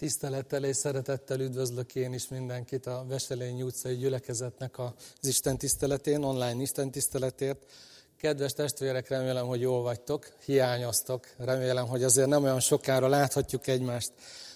Tisztelettel 0.00 0.64
és 0.64 0.76
szeretettel 0.76 1.40
üdvözlök 1.40 1.94
én 1.94 2.12
is 2.12 2.28
mindenkit 2.28 2.86
a 2.86 3.04
Veselény 3.08 3.62
utcai 3.62 3.96
gyülekezetnek 3.96 4.78
az 4.78 4.92
Isten 5.22 5.58
tiszteletén, 5.58 6.22
online 6.22 6.62
Isten 6.62 6.90
tiszteletért. 6.90 7.58
Kedves 8.20 8.52
testvérek, 8.52 9.08
remélem, 9.08 9.46
hogy 9.46 9.60
jól 9.60 9.82
vagytok, 9.82 10.26
hiányoztok. 10.44 11.26
Remélem, 11.36 11.86
hogy 11.86 12.02
azért 12.02 12.28
nem 12.28 12.42
olyan 12.42 12.60
sokára 12.60 13.08
láthatjuk 13.08 13.66
egymást. 13.66 14.12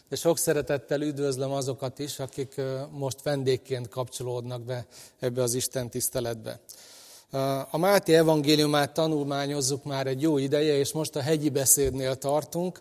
De 0.09 0.17
sok 0.17 0.39
szeretettel 0.39 1.03
üdvözlöm 1.03 1.53
azokat 1.53 1.99
is, 1.99 2.19
akik 2.19 2.61
most 2.91 3.23
vendégként 3.23 3.89
kapcsolódnak 3.89 4.63
be 4.63 4.87
ebbe 5.19 5.43
az 5.43 5.55
Isten 5.55 5.91
tiszteletbe. 5.91 6.61
A 7.71 7.79
Máté 7.79 8.15
evangéliumát 8.15 8.93
tanulmányozzuk 8.93 9.85
már 9.85 10.07
egy 10.07 10.23
jó 10.23 10.39
ideje, 10.39 10.79
és 10.79 10.93
most 10.93 11.17
a 11.17 11.21
hegyi 11.21 11.49
beszédnél 11.49 12.17
tartunk 12.17 12.81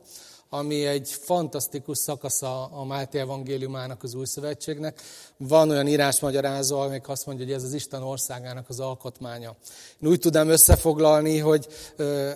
ami 0.54 0.86
egy 0.86 1.10
fantasztikus 1.10 1.98
szakasza 1.98 2.66
a 2.66 2.84
Máté 2.84 3.20
evangéliumának 3.20 4.04
az 4.04 4.14
új 4.14 4.26
szövetségnek. 4.26 5.02
Van 5.38 5.70
olyan 5.70 5.88
írásmagyarázó, 5.88 6.80
amik 6.80 7.10
azt 7.10 7.26
mondja, 7.26 7.46
hogy 7.46 7.54
ez 7.54 7.64
az 7.64 7.74
Isten 7.74 8.04
országának 8.04 8.70
az 8.70 8.80
alkotmánya. 8.80 9.56
Én 10.02 10.10
úgy 10.10 10.20
tudom 10.20 10.50
összefoglalni, 10.50 11.38
hogy 11.38 11.68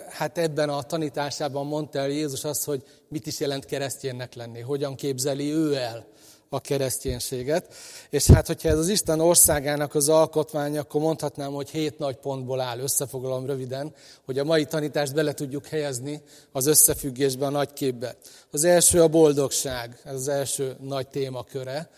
hát 0.09 0.37
ebben 0.37 0.69
a 0.69 0.81
tanításában 0.81 1.65
mondta 1.65 1.99
el 1.99 2.09
Jézus 2.09 2.43
azt, 2.43 2.65
hogy 2.65 2.83
mit 3.09 3.27
is 3.27 3.39
jelent 3.39 3.65
kereszténynek 3.65 4.33
lenni, 4.33 4.59
hogyan 4.59 4.95
képzeli 4.95 5.51
ő 5.51 5.75
el 5.75 6.07
a 6.49 6.59
kereszténységet. 6.59 7.73
És 8.09 8.25
hát, 8.25 8.47
hogyha 8.47 8.69
ez 8.69 8.77
az 8.77 8.89
Isten 8.89 9.19
országának 9.19 9.95
az 9.95 10.09
alkotmánya, 10.09 10.81
akkor 10.81 11.01
mondhatnám, 11.01 11.51
hogy 11.51 11.69
hét 11.69 11.99
nagy 11.99 12.15
pontból 12.15 12.61
áll, 12.61 12.79
összefoglalom 12.79 13.45
röviden, 13.45 13.93
hogy 14.25 14.39
a 14.39 14.43
mai 14.43 14.65
tanítást 14.65 15.13
bele 15.13 15.33
tudjuk 15.33 15.67
helyezni 15.67 16.21
az 16.51 16.65
összefüggésbe, 16.65 17.45
a 17.45 17.49
nagy 17.49 17.73
képbe. 17.73 18.15
Az 18.51 18.63
első 18.63 19.01
a 19.01 19.07
boldogság, 19.07 20.01
ez 20.03 20.13
az 20.13 20.27
első 20.27 20.75
nagy 20.81 21.07
témaköre 21.07 21.89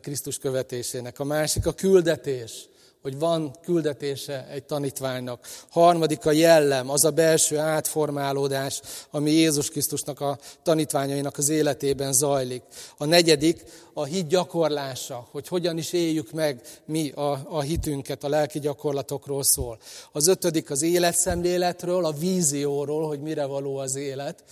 Krisztus 0.00 0.38
követésének. 0.38 1.18
A 1.18 1.24
másik 1.24 1.66
a 1.66 1.72
küldetés, 1.72 2.68
hogy 3.02 3.18
van 3.18 3.56
küldetése 3.62 4.46
egy 4.50 4.64
tanítványnak. 4.64 5.46
Harmadik 5.70 6.26
a 6.26 6.32
jellem, 6.32 6.90
az 6.90 7.04
a 7.04 7.10
belső 7.10 7.58
átformálódás, 7.58 8.80
ami 9.10 9.30
Jézus 9.30 9.68
Krisztusnak 9.68 10.20
a 10.20 10.38
tanítványainak 10.62 11.38
az 11.38 11.48
életében 11.48 12.12
zajlik. 12.12 12.62
A 12.96 13.04
negyedik 13.04 13.64
a 13.94 14.04
hit 14.04 14.26
gyakorlása, 14.26 15.28
hogy 15.30 15.48
hogyan 15.48 15.78
is 15.78 15.92
éljük 15.92 16.32
meg 16.32 16.60
mi 16.84 17.10
a, 17.10 17.40
a 17.48 17.60
hitünket, 17.60 18.24
a 18.24 18.28
lelki 18.28 18.58
gyakorlatokról 18.58 19.42
szól. 19.42 19.78
Az 20.12 20.26
ötödik 20.26 20.70
az 20.70 20.82
életszemléletről, 20.82 22.04
a 22.04 22.12
vízióról, 22.12 23.06
hogy 23.06 23.20
mire 23.20 23.44
való 23.44 23.76
az 23.76 23.96
élet, 23.96 24.44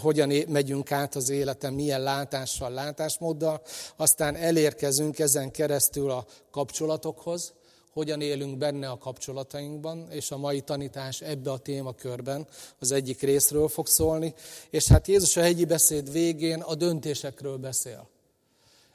hogyan 0.00 0.32
megyünk 0.48 0.92
át 0.92 1.14
az 1.14 1.28
életen, 1.28 1.72
milyen 1.72 2.02
látással, 2.02 2.70
látásmóddal. 2.70 3.62
Aztán 3.96 4.36
elérkezünk 4.36 5.18
ezen 5.18 5.50
keresztül 5.50 6.10
a 6.10 6.26
kapcsolatokhoz, 6.50 7.52
hogyan 7.92 8.20
élünk 8.20 8.58
benne 8.58 8.88
a 8.88 8.98
kapcsolatainkban, 8.98 10.06
és 10.10 10.30
a 10.30 10.36
mai 10.36 10.60
tanítás 10.60 11.20
ebbe 11.20 11.50
a 11.50 11.58
témakörben 11.58 12.46
az 12.78 12.92
egyik 12.92 13.20
részről 13.20 13.68
fog 13.68 13.86
szólni. 13.86 14.34
És 14.70 14.86
hát 14.86 15.08
Jézus 15.08 15.36
a 15.36 15.40
hegyi 15.40 15.64
beszéd 15.64 16.12
végén 16.12 16.60
a 16.60 16.74
döntésekről 16.74 17.56
beszél. 17.56 18.08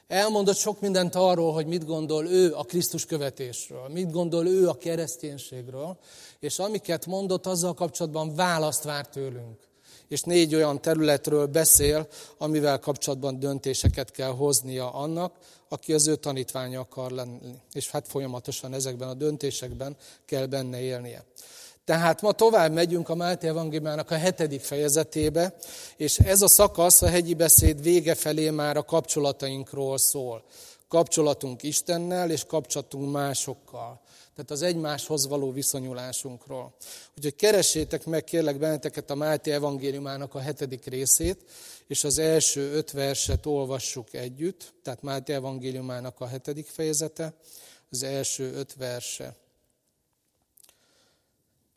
Elmondott 0.07 0.55
sok 0.55 0.81
mindent 0.81 1.15
arról, 1.15 1.53
hogy 1.53 1.65
mit 1.65 1.85
gondol 1.85 2.27
ő 2.27 2.53
a 2.53 2.63
Krisztus 2.63 3.05
követésről, 3.05 3.87
mit 3.87 4.11
gondol 4.11 4.47
ő 4.47 4.67
a 4.67 4.77
kereszténységről, 4.77 5.97
és 6.39 6.59
amiket 6.59 7.05
mondott, 7.05 7.45
azzal 7.45 7.73
kapcsolatban 7.73 8.35
választ 8.35 8.83
vár 8.83 9.07
tőlünk. 9.07 9.59
És 10.07 10.21
négy 10.21 10.55
olyan 10.55 10.81
területről 10.81 11.45
beszél, 11.45 12.07
amivel 12.37 12.79
kapcsolatban 12.79 13.39
döntéseket 13.39 14.11
kell 14.11 14.31
hoznia 14.31 14.93
annak, 14.93 15.33
aki 15.73 15.93
az 15.93 16.07
ő 16.07 16.15
tanítványa 16.15 16.79
akar 16.79 17.11
lenni. 17.11 17.55
És 17.71 17.89
hát 17.89 18.07
folyamatosan 18.07 18.73
ezekben 18.73 19.07
a 19.07 19.13
döntésekben 19.13 19.95
kell 20.25 20.45
benne 20.45 20.81
élnie. 20.81 21.23
Tehát 21.85 22.21
ma 22.21 22.31
tovább 22.31 22.71
megyünk 22.71 23.09
a 23.09 23.15
Máté 23.15 23.47
evangéliumának 23.47 24.11
a 24.11 24.17
hetedik 24.17 24.61
fejezetébe, 24.61 25.55
és 25.97 26.19
ez 26.19 26.41
a 26.41 26.47
szakasz 26.47 27.01
a 27.01 27.07
hegyi 27.07 27.33
beszéd 27.33 27.81
vége 27.81 28.15
felé 28.15 28.49
már 28.49 28.77
a 28.77 28.83
kapcsolatainkról 28.83 29.97
szól. 29.97 30.43
Kapcsolatunk 30.87 31.63
Istennel 31.63 32.31
és 32.31 32.45
kapcsolatunk 32.45 33.11
másokkal. 33.11 34.01
Tehát 34.35 34.51
az 34.51 34.61
egymáshoz 34.61 35.27
való 35.27 35.51
viszonyulásunkról. 35.51 36.73
Úgyhogy 37.17 37.35
keressétek 37.35 38.05
meg 38.05 38.23
kérlek 38.23 38.57
benneteket 38.57 39.09
a 39.09 39.15
Máté 39.15 39.51
evangéliumának 39.51 40.35
a 40.35 40.39
hetedik 40.39 40.85
részét, 40.85 41.45
és 41.87 42.03
az 42.03 42.17
első 42.17 42.71
öt 42.71 42.91
verset 42.91 43.45
olvassuk 43.45 44.13
együtt, 44.13 44.73
tehát 44.83 45.01
Máté 45.01 45.33
evangéliumának 45.33 46.19
a 46.19 46.27
hetedik 46.27 46.67
fejezete, 46.67 47.33
az 47.89 48.03
első 48.03 48.53
öt 48.53 48.75
verse. 48.75 49.35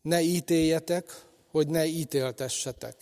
Ne 0.03 0.21
ítéljetek, 0.21 1.25
hogy 1.51 1.69
ne 1.69 1.87
ítéltessetek, 1.87 2.97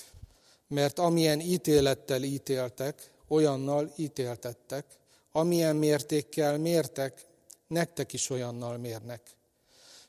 mert 0.69 0.99
amilyen 0.99 1.41
ítélettel 1.41 2.23
ítéltek, 2.23 3.11
olyannal 3.29 3.93
ítéltettek, 3.97 4.85
amilyen 5.33 5.77
mértékkel 5.77 6.59
mértek, 6.59 7.27
nektek 7.67 8.13
is 8.13 8.31
olyannal 8.31 8.77
mérnek. 8.77 9.21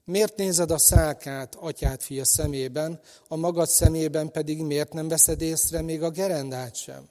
Miért 0.05 0.37
nézed 0.37 0.71
a 0.71 0.77
szálkát 0.77 1.55
atyád 1.55 2.01
fia 2.01 2.25
szemében, 2.25 2.99
a 3.27 3.35
magad 3.35 3.67
szemében 3.67 4.31
pedig 4.31 4.61
miért 4.61 4.93
nem 4.93 5.07
veszed 5.07 5.41
észre 5.41 5.81
még 5.81 6.03
a 6.03 6.09
gerendát 6.09 6.75
sem? 6.75 7.09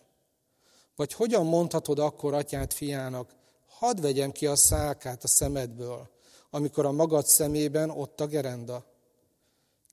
Vagy 0.96 1.12
hogyan 1.12 1.46
mondhatod 1.46 1.98
akkor 1.98 2.34
atyád 2.34 2.72
fiának, 2.72 3.34
hadd 3.66 4.00
vegyem 4.00 4.32
ki 4.32 4.46
a 4.46 4.56
szálkát 4.56 5.24
a 5.24 5.28
szemedből, 5.28 6.08
amikor 6.50 6.86
a 6.86 6.92
magad 6.92 7.26
szemében 7.26 7.90
ott 7.90 8.20
a 8.20 8.26
gerenda? 8.26 8.86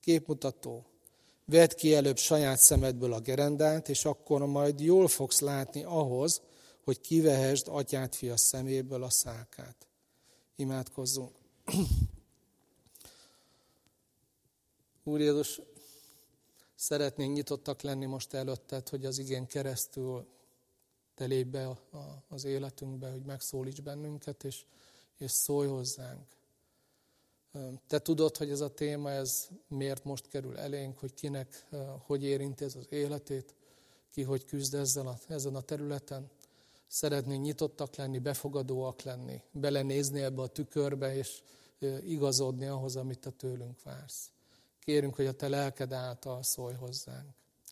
Képmutató. 0.00 0.86
Vedd 1.44 1.74
ki 1.76 1.94
előbb 1.94 2.18
saját 2.18 2.58
szemedből 2.58 3.12
a 3.12 3.20
gerendát, 3.20 3.88
és 3.88 4.04
akkor 4.04 4.46
majd 4.46 4.80
jól 4.80 5.08
fogsz 5.08 5.40
látni 5.40 5.84
ahhoz, 5.84 6.40
hogy 6.84 7.00
kivehesd 7.00 7.66
atyád 7.70 8.14
fia 8.14 8.36
szeméből 8.36 9.02
a 9.02 9.10
szálkát. 9.10 9.76
Imádkozzunk. 10.56 11.32
Úr 15.04 15.20
Jézus, 15.20 15.60
szeretnénk 16.74 17.34
nyitottak 17.34 17.80
lenni 17.82 18.06
most 18.06 18.34
előtted, 18.34 18.88
hogy 18.88 19.04
az 19.04 19.18
igén 19.18 19.46
keresztül 19.46 20.26
te 21.14 21.24
lépj 21.24 21.48
be 21.48 21.78
az 22.28 22.44
életünkbe, 22.44 23.10
hogy 23.10 23.22
megszólíts 23.22 23.80
bennünket, 23.80 24.44
és, 24.44 24.64
és 25.16 25.30
szólj 25.30 25.68
hozzánk. 25.68 26.26
Te 27.86 27.98
tudod, 27.98 28.36
hogy 28.36 28.50
ez 28.50 28.60
a 28.60 28.74
téma, 28.74 29.10
ez 29.10 29.48
miért 29.68 30.04
most 30.04 30.28
kerül 30.28 30.58
elénk, 30.58 30.98
hogy 30.98 31.14
kinek, 31.14 31.66
hogy 31.98 32.24
érinti 32.24 32.64
ez 32.64 32.76
az 32.76 32.86
életét, 32.90 33.54
ki 34.10 34.22
hogy 34.22 34.44
küzd 34.44 34.74
ezzel 34.74 35.06
a, 35.06 35.18
ezen 35.28 35.54
a 35.54 35.60
területen. 35.60 36.30
Szeretnénk 36.86 37.44
nyitottak 37.44 37.94
lenni, 37.94 38.18
befogadóak 38.18 39.02
lenni, 39.02 39.42
belenézni 39.52 40.20
ebbe 40.20 40.42
a 40.42 40.46
tükörbe, 40.46 41.16
és 41.16 41.42
igazodni 42.04 42.66
ahhoz, 42.66 42.96
amit 42.96 43.18
te 43.18 43.30
tőlünk 43.30 43.82
vársz. 43.82 44.30
Kérünk, 44.84 45.14
hogy 45.14 45.26
a 45.26 45.32
te 45.32 45.48
lelked 45.48 45.92
által 45.92 46.42
szólj 46.42 46.74
hozzánk. 46.80 47.28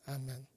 Amen. 0.06 0.48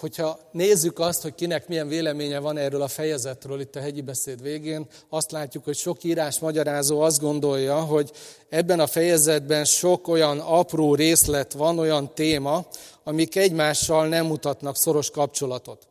Hogyha 0.00 0.38
nézzük 0.52 0.98
azt, 0.98 1.22
hogy 1.22 1.34
kinek 1.34 1.68
milyen 1.68 1.88
véleménye 1.88 2.38
van 2.38 2.56
erről 2.56 2.82
a 2.82 2.88
fejezetről 2.88 3.60
itt 3.60 3.76
a 3.76 3.80
hegyi 3.80 4.00
beszéd 4.00 4.42
végén, 4.42 4.86
azt 5.08 5.30
látjuk, 5.30 5.64
hogy 5.64 5.76
sok 5.76 6.04
írás 6.04 6.38
magyarázó 6.38 7.00
azt 7.00 7.20
gondolja, 7.20 7.80
hogy 7.80 8.12
ebben 8.48 8.80
a 8.80 8.86
fejezetben 8.86 9.64
sok 9.64 10.08
olyan 10.08 10.40
apró 10.40 10.94
részlet 10.94 11.52
van, 11.52 11.78
olyan 11.78 12.14
téma, 12.14 12.66
amik 13.04 13.36
egymással 13.36 14.08
nem 14.08 14.26
mutatnak 14.26 14.76
szoros 14.76 15.10
kapcsolatot. 15.10 15.88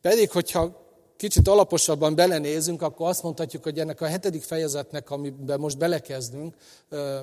Pedig, 0.00 0.30
hogyha 0.30 0.89
kicsit 1.20 1.48
alaposabban 1.48 2.14
belenézünk, 2.14 2.82
akkor 2.82 3.08
azt 3.08 3.22
mondhatjuk, 3.22 3.62
hogy 3.62 3.78
ennek 3.78 4.00
a 4.00 4.06
hetedik 4.06 4.42
fejezetnek, 4.42 5.10
amiben 5.10 5.60
most 5.60 5.78
belekezdünk, 5.78 6.54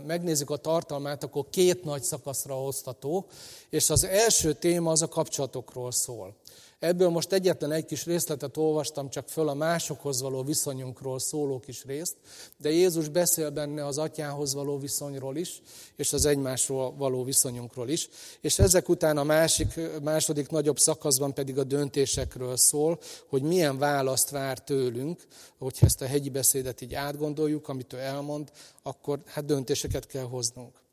megnézzük 0.08 0.50
a 0.50 0.58
tartalmát, 0.58 1.24
akkor 1.24 1.46
két 1.50 1.84
nagy 1.84 2.04
szakaszra 2.04 2.62
osztató, 2.62 3.26
és 3.70 3.90
az 3.90 4.04
első 4.04 4.54
téma 4.54 4.92
az 4.92 5.02
a 5.02 5.08
kapcsolatokról 5.08 5.92
szól. 5.92 6.36
Ebből 6.80 7.10
most 7.10 7.32
egyetlen 7.32 7.72
egy 7.72 7.86
kis 7.86 8.06
részletet 8.06 8.58
olvastam 8.58 9.10
csak 9.10 9.30
föl 9.30 9.48
a 9.48 9.54
másokhoz 9.54 10.22
való 10.22 10.44
viszonyunkról 10.44 11.20
szóló 11.20 11.60
kis 11.60 11.84
részt, 11.84 12.16
de 12.58 12.72
Jézus 12.72 13.10
beszél 13.10 13.50
benne 13.50 13.86
az 13.86 13.98
atyához 13.98 14.54
való 14.54 14.78
viszonyról 14.78 15.38
is, 15.38 15.62
és 15.96 16.14
az 16.14 16.26
egymásról 16.26 16.96
való 16.96 17.24
viszonyunkról 17.24 17.90
is. 17.90 18.10
És 18.42 18.60
ezek 18.60 18.90
után 18.90 19.18
a 19.18 19.24
másik, 19.24 19.80
második 20.04 20.50
nagyobb 20.50 20.80
szakaszban 20.80 21.34
pedig 21.34 21.58
a 21.58 21.64
döntésekről 21.64 22.58
szól, 22.58 23.00
hogy 23.28 23.42
milyen 23.42 23.78
választ 23.78 24.30
vár 24.30 24.60
tőlünk, 24.60 25.22
hogyha 25.58 25.86
ezt 25.86 26.02
a 26.02 26.06
hegyi 26.06 26.30
beszédet 26.30 26.82
így 26.82 26.94
átgondoljuk, 26.94 27.68
amit 27.68 27.94
ő 27.94 27.98
elmond, 27.98 28.52
akkor 28.84 29.22
hát 29.26 29.46
döntéseket 29.46 30.08
kell 30.08 30.26
hoznunk. 30.26 30.87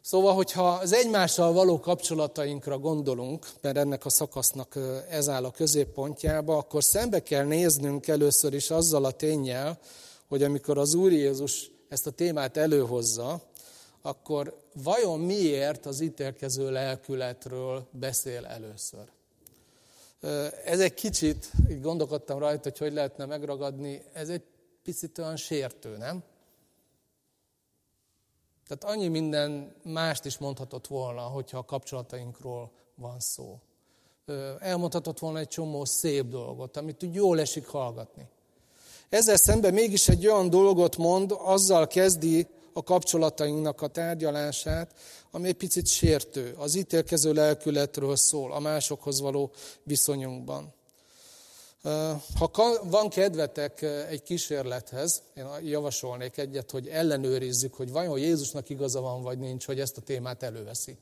Szóval, 0.00 0.34
hogyha 0.34 0.68
az 0.68 0.92
egymással 0.92 1.52
való 1.52 1.80
kapcsolatainkra 1.80 2.78
gondolunk, 2.78 3.46
mert 3.60 3.76
ennek 3.76 4.04
a 4.04 4.08
szakasznak 4.08 4.78
ez 5.10 5.28
áll 5.28 5.44
a 5.44 5.50
középpontjába, 5.50 6.56
akkor 6.56 6.84
szembe 6.84 7.22
kell 7.22 7.44
néznünk 7.44 8.08
először 8.08 8.54
is 8.54 8.70
azzal 8.70 9.04
a 9.04 9.10
tényel, 9.10 9.78
hogy 10.28 10.42
amikor 10.42 10.78
az 10.78 10.94
Úr 10.94 11.12
Jézus 11.12 11.70
ezt 11.88 12.06
a 12.06 12.10
témát 12.10 12.56
előhozza, 12.56 13.40
akkor 14.02 14.56
vajon 14.82 15.20
miért 15.20 15.86
az 15.86 16.00
ítélkező 16.00 16.70
lelkületről 16.70 17.88
beszél 17.90 18.46
először? 18.46 19.04
Ez 20.64 20.80
egy 20.80 20.94
kicsit, 20.94 21.50
így 21.70 21.80
gondolkodtam 21.80 22.38
rajta, 22.38 22.68
hogy 22.68 22.78
hogy 22.78 22.92
lehetne 22.92 23.24
megragadni, 23.24 24.02
ez 24.12 24.28
egy 24.28 24.42
picit 24.82 25.18
olyan 25.18 25.36
sértő, 25.36 25.96
nem? 25.96 26.22
Tehát 28.68 28.96
annyi 28.96 29.08
minden 29.08 29.74
mást 29.82 30.24
is 30.24 30.38
mondhatott 30.38 30.86
volna, 30.86 31.20
hogyha 31.20 31.58
a 31.58 31.64
kapcsolatainkról 31.64 32.70
van 32.94 33.20
szó. 33.20 33.58
Elmondhatott 34.58 35.18
volna 35.18 35.38
egy 35.38 35.48
csomó 35.48 35.84
szép 35.84 36.28
dolgot, 36.28 36.76
amit 36.76 37.02
úgy 37.02 37.14
jól 37.14 37.40
esik 37.40 37.66
hallgatni. 37.66 38.28
Ezzel 39.08 39.36
szemben 39.36 39.74
mégis 39.74 40.08
egy 40.08 40.26
olyan 40.26 40.50
dolgot 40.50 40.96
mond, 40.96 41.34
azzal 41.38 41.86
kezdi 41.86 42.46
a 42.72 42.82
kapcsolatainknak 42.82 43.82
a 43.82 43.86
tárgyalását, 43.86 44.94
ami 45.30 45.48
egy 45.48 45.54
picit 45.54 45.86
sértő, 45.86 46.54
az 46.58 46.74
ítélkező 46.74 47.32
lelkületről 47.32 48.16
szól, 48.16 48.52
a 48.52 48.58
másokhoz 48.58 49.20
való 49.20 49.50
viszonyunkban. 49.82 50.74
Ha 52.38 52.50
van 52.82 53.08
kedvetek 53.08 53.82
egy 53.82 54.22
kísérlethez, 54.22 55.22
én 55.34 55.46
javasolnék 55.62 56.36
egyet, 56.36 56.70
hogy 56.70 56.88
ellenőrizzük, 56.88 57.74
hogy 57.74 57.90
vajon 57.90 58.18
Jézusnak 58.18 58.68
igaza 58.68 59.00
van, 59.00 59.22
vagy 59.22 59.38
nincs, 59.38 59.66
hogy 59.66 59.80
ezt 59.80 59.96
a 59.96 60.00
témát 60.00 60.42
előveszi 60.42 60.96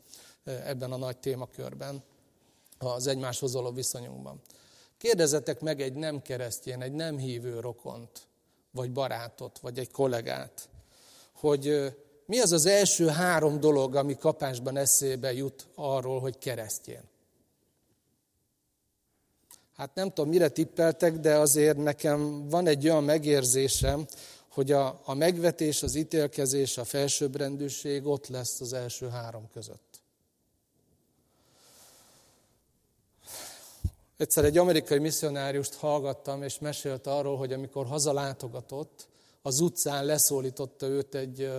ebben 0.45 0.93
a 0.93 0.97
nagy 0.97 1.17
témakörben, 1.17 2.03
az 2.79 3.07
egymáshoz 3.07 3.53
való 3.53 3.71
viszonyunkban. 3.71 4.41
Kérdezzetek 4.99 5.61
meg 5.61 5.81
egy 5.81 5.93
nem 5.93 6.23
keresztjén, 6.23 6.83
egy 6.83 6.93
nem 6.93 7.19
hívő 7.19 7.61
rokont, 7.61 8.27
vagy 8.71 8.93
barátot, 8.93 9.59
vagy 9.59 9.79
egy 9.79 9.91
kollégát, 9.91 10.69
hogy 11.33 11.95
mi 12.27 12.41
az 12.41 12.53
az 12.53 12.67
első 12.67 13.07
három 13.07 13.61
dolog, 13.61 13.95
ami 13.95 14.17
kapásban 14.17 14.77
eszébe 14.77 15.33
jut 15.33 15.67
arról, 15.75 16.21
hogy 16.21 16.39
keresztjén. 16.39 17.03
Hát 19.77 19.95
nem 19.95 20.09
tudom, 20.09 20.31
mire 20.31 20.49
tippeltek, 20.49 21.19
de 21.19 21.35
azért 21.35 21.77
nekem 21.77 22.49
van 22.49 22.67
egy 22.67 22.89
olyan 22.89 23.05
megérzésem, 23.05 24.07
hogy 24.49 24.73
a, 24.73 25.01
a 25.05 25.15
megvetés, 25.15 25.83
az 25.83 25.95
ítélkezés, 25.95 26.79
a 26.79 26.85
felsőbbrendűség 26.85 28.07
ott 28.07 28.27
lesz 28.27 28.61
az 28.61 28.73
első 28.73 29.09
három 29.09 29.49
között. 29.53 30.01
Egyszer 34.17 34.45
egy 34.45 34.59
amerikai 34.59 34.99
misszionáriust 34.99 35.75
hallgattam, 35.75 36.43
és 36.43 36.59
mesélt 36.59 37.07
arról, 37.07 37.37
hogy 37.37 37.53
amikor 37.53 37.87
hazalátogatott, 37.87 39.09
az 39.43 39.61
utcán 39.61 40.05
leszólította 40.05 40.87
őt 40.87 41.15
egy 41.15 41.51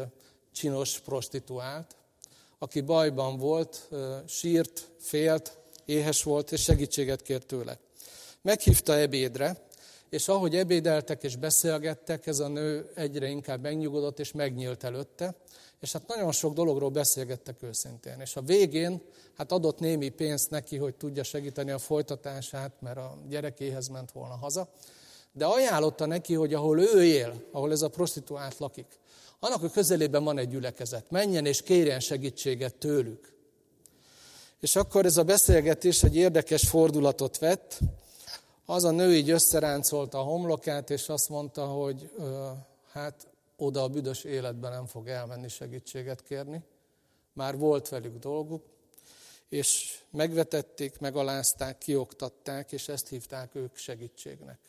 csinos 0.52 1.00
prostituált, 1.00 1.96
aki 2.60 2.82
bajban 2.82 3.38
volt, 3.38 3.90
sírt, 4.28 4.90
félt, 5.00 5.58
éhes 5.86 6.24
volt, 6.24 6.52
és 6.52 6.62
segítséget 6.62 7.22
kért 7.22 7.46
tőle. 7.46 7.80
Meghívta 8.48 8.98
ebédre, 8.98 9.58
és 10.10 10.28
ahogy 10.28 10.56
ebédeltek 10.56 11.24
és 11.24 11.36
beszélgettek, 11.36 12.28
ez 12.28 12.40
a 12.40 12.48
nő 12.48 12.92
egyre 12.96 13.28
inkább 13.28 13.62
megnyugodott 13.62 14.20
és 14.20 14.32
megnyílt 14.32 14.84
előtte, 14.84 15.36
és 15.80 15.92
hát 15.92 16.08
nagyon 16.08 16.32
sok 16.32 16.54
dologról 16.54 16.90
beszélgettek 16.90 17.64
őszintén. 17.64 18.20
És 18.20 18.36
a 18.36 18.42
végén 18.42 19.02
hát 19.38 19.52
adott 19.52 19.80
némi 19.80 20.10
pénzt 20.10 20.50
neki, 20.50 20.78
hogy 20.78 20.96
tudja 20.96 21.24
segíteni 21.24 21.72
a 21.72 21.78
folytatását, 21.78 22.82
mert 22.82 22.98
a 22.98 23.18
gyerekéhez 23.30 23.88
ment 23.88 24.12
volna 24.12 24.36
haza. 24.36 24.70
De 25.32 25.46
ajánlotta 25.46 26.06
neki, 26.06 26.34
hogy 26.34 26.54
ahol 26.54 26.80
ő 26.80 27.04
él, 27.04 27.44
ahol 27.52 27.72
ez 27.72 27.82
a 27.82 27.90
prostituált 27.90 28.58
lakik, 28.58 29.00
annak 29.40 29.64
a 29.64 29.70
közelében 29.70 30.24
van 30.24 30.38
egy 30.38 30.50
gyülekezet. 30.50 31.12
Menjen 31.12 31.46
és 31.46 31.62
kérjen 31.62 32.00
segítséget 32.00 32.76
tőlük. 32.76 33.34
És 34.60 34.76
akkor 34.76 35.06
ez 35.06 35.18
a 35.18 35.24
beszélgetés 35.24 36.04
egy 36.04 36.16
érdekes 36.16 36.70
fordulatot 36.70 37.38
vett, 37.38 37.80
az 38.70 38.84
a 38.84 38.92
nő 38.92 39.16
így 39.16 39.30
összeráncolta 39.30 40.20
a 40.20 40.24
homlokát, 40.24 40.90
és 40.90 41.10
azt 41.10 41.30
mondta, 41.30 41.66
hogy 41.66 42.12
hát 42.92 43.28
oda 43.58 43.84
a 43.84 43.88
büdös 43.88 44.24
életben 44.24 44.72
nem 44.72 44.86
fog 44.86 45.08
elmenni 45.08 45.48
segítséget 45.48 46.24
kérni. 46.24 46.64
Már 47.34 47.58
volt 47.58 47.90
velük 47.90 48.18
dolguk, 48.18 48.66
és 49.50 50.00
megvetették, 50.12 51.00
megalázták, 51.00 51.78
kioktatták, 51.78 52.72
és 52.72 52.88
ezt 52.88 53.08
hívták 53.08 53.56
ők 53.56 53.76
segítségnek. 53.76 54.60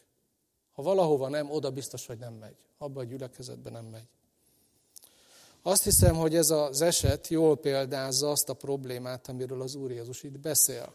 Ha 0.73 0.83
valahova 0.83 1.29
nem, 1.29 1.51
oda 1.51 1.71
biztos, 1.71 2.07
hogy 2.07 2.19
nem 2.19 2.35
megy. 2.35 2.57
Abba 2.79 3.01
a 3.01 3.05
gyülekezetben 3.05 3.73
nem 3.73 3.85
megy. 3.85 4.09
Azt 5.63 5.85
hiszem, 5.85 6.17
hogy 6.17 6.37
ez 6.37 6.51
az 6.51 6.81
eset 6.81 7.29
jól 7.29 7.57
példázza 7.57 8.31
azt 8.31 8.49
a 8.49 8.55
problémát, 8.55 9.29
amiről 9.29 9.63
az 9.63 9.75
Úr 9.75 9.91
Jézus 9.91 10.23
itt 10.23 10.39
beszél. 10.39 10.93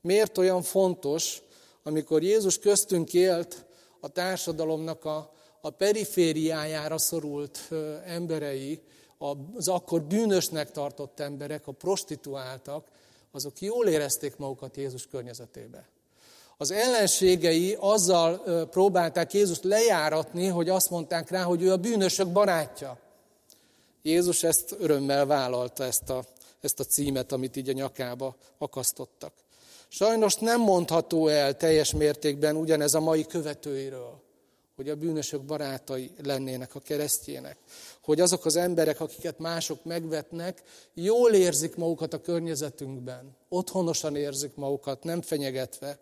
Miért 0.00 0.38
olyan 0.38 0.62
fontos, 0.62 1.42
amikor 1.82 2.22
Jézus 2.22 2.58
köztünk 2.58 3.14
élt 3.14 3.64
a 4.00 4.08
társadalomnak 4.08 5.04
a, 5.04 5.32
a 5.60 5.70
perifériájára 5.70 6.98
szorult 6.98 7.68
emberei, 8.04 8.82
az 9.54 9.68
akkor 9.68 10.02
bűnösnek 10.02 10.70
tartott 10.70 11.20
emberek, 11.20 11.66
a 11.66 11.72
prostituáltak, 11.72 12.88
azok 13.32 13.60
jól 13.60 13.86
érezték 13.86 14.36
magukat 14.36 14.76
Jézus 14.76 15.06
környezetébe. 15.06 15.88
Az 16.56 16.70
ellenségei 16.70 17.76
azzal 17.78 18.38
próbálták 18.66 19.32
Jézust 19.32 19.64
lejáratni, 19.64 20.46
hogy 20.46 20.68
azt 20.68 20.90
mondták 20.90 21.30
rá, 21.30 21.42
hogy 21.42 21.62
ő 21.62 21.72
a 21.72 21.76
bűnösök 21.76 22.28
barátja. 22.32 22.98
Jézus 24.02 24.42
ezt 24.42 24.74
örömmel 24.78 25.26
vállalta, 25.26 25.84
ezt 25.84 26.10
a, 26.10 26.24
ezt 26.60 26.80
a 26.80 26.84
címet, 26.84 27.32
amit 27.32 27.56
így 27.56 27.68
a 27.68 27.72
nyakába 27.72 28.36
akasztottak. 28.58 29.32
Sajnos 29.92 30.34
nem 30.34 30.60
mondható 30.60 31.28
el 31.28 31.56
teljes 31.56 31.92
mértékben 31.92 32.56
ugyanez 32.56 32.94
a 32.94 33.00
mai 33.00 33.26
követőiről, 33.26 34.22
hogy 34.76 34.88
a 34.88 34.94
bűnösök 34.94 35.42
barátai 35.42 36.10
lennének 36.22 36.74
a 36.74 36.80
keresztjének. 36.80 37.56
Hogy 38.02 38.20
azok 38.20 38.44
az 38.44 38.56
emberek, 38.56 39.00
akiket 39.00 39.38
mások 39.38 39.84
megvetnek, 39.84 40.62
jól 40.94 41.32
érzik 41.32 41.76
magukat 41.76 42.14
a 42.14 42.20
környezetünkben, 42.20 43.36
otthonosan 43.48 44.16
érzik 44.16 44.54
magukat, 44.54 45.04
nem 45.04 45.22
fenyegetve. 45.22 45.98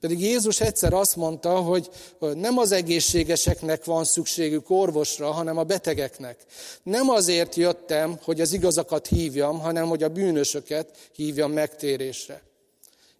Pedig 0.00 0.20
Jézus 0.20 0.60
egyszer 0.60 0.92
azt 0.92 1.16
mondta, 1.16 1.60
hogy 1.60 1.90
nem 2.18 2.58
az 2.58 2.72
egészségeseknek 2.72 3.84
van 3.84 4.04
szükségük 4.04 4.70
orvosra, 4.70 5.30
hanem 5.30 5.58
a 5.58 5.64
betegeknek. 5.64 6.44
Nem 6.82 7.08
azért 7.08 7.54
jöttem, 7.54 8.18
hogy 8.22 8.40
az 8.40 8.52
igazakat 8.52 9.06
hívjam, 9.06 9.58
hanem 9.58 9.88
hogy 9.88 10.02
a 10.02 10.08
bűnösöket 10.08 11.10
hívjam 11.12 11.52
megtérésre 11.52 12.48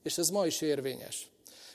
és 0.03 0.19
ez 0.19 0.29
ma 0.29 0.47
is 0.47 0.61
érvényes. 0.61 1.31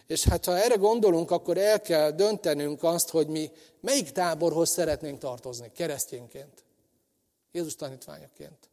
És 0.07 0.23
hát 0.23 0.45
ha 0.45 0.57
erre 0.57 0.75
gondolunk, 0.75 1.31
akkor 1.31 1.57
el 1.57 1.81
kell 1.81 2.11
döntenünk 2.11 2.83
azt, 2.83 3.09
hogy 3.09 3.27
mi 3.27 3.51
melyik 3.79 4.11
táborhoz 4.11 4.69
szeretnénk 4.69 5.19
tartozni 5.19 5.71
keresztényként, 5.71 6.63
Jézus 7.51 7.75
tanítványaként. 7.75 8.69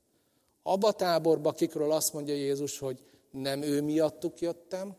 Abba 0.62 0.88
a 0.88 0.92
táborba, 0.92 1.49
akikről 1.49 1.92
azt 1.92 2.12
mondja 2.12 2.35
Jézus, 2.35 2.78
hogy 2.78 3.02
nem 3.30 3.62
ő 3.62 3.82
miattuk 3.82 4.40
jöttem, 4.40 4.97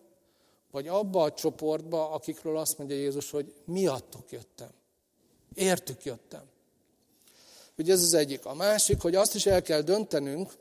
vagy 0.71 0.87
abba 0.87 1.23
a 1.23 1.33
csoportba, 1.33 2.09
akikről 2.09 2.57
azt 2.57 2.77
mondja 2.77 2.95
Jézus, 2.95 3.31
hogy 3.31 3.53
miattuk 3.65 4.31
jöttem. 4.31 4.69
Értük 5.53 6.03
jöttem. 6.03 6.43
Ugye 7.77 7.93
ez 7.93 8.01
az 8.01 8.13
egyik. 8.13 8.45
A 8.45 8.53
másik, 8.53 9.01
hogy 9.01 9.15
azt 9.15 9.35
is 9.35 9.45
el 9.45 9.61
kell 9.61 9.81
döntenünk, 9.81 10.53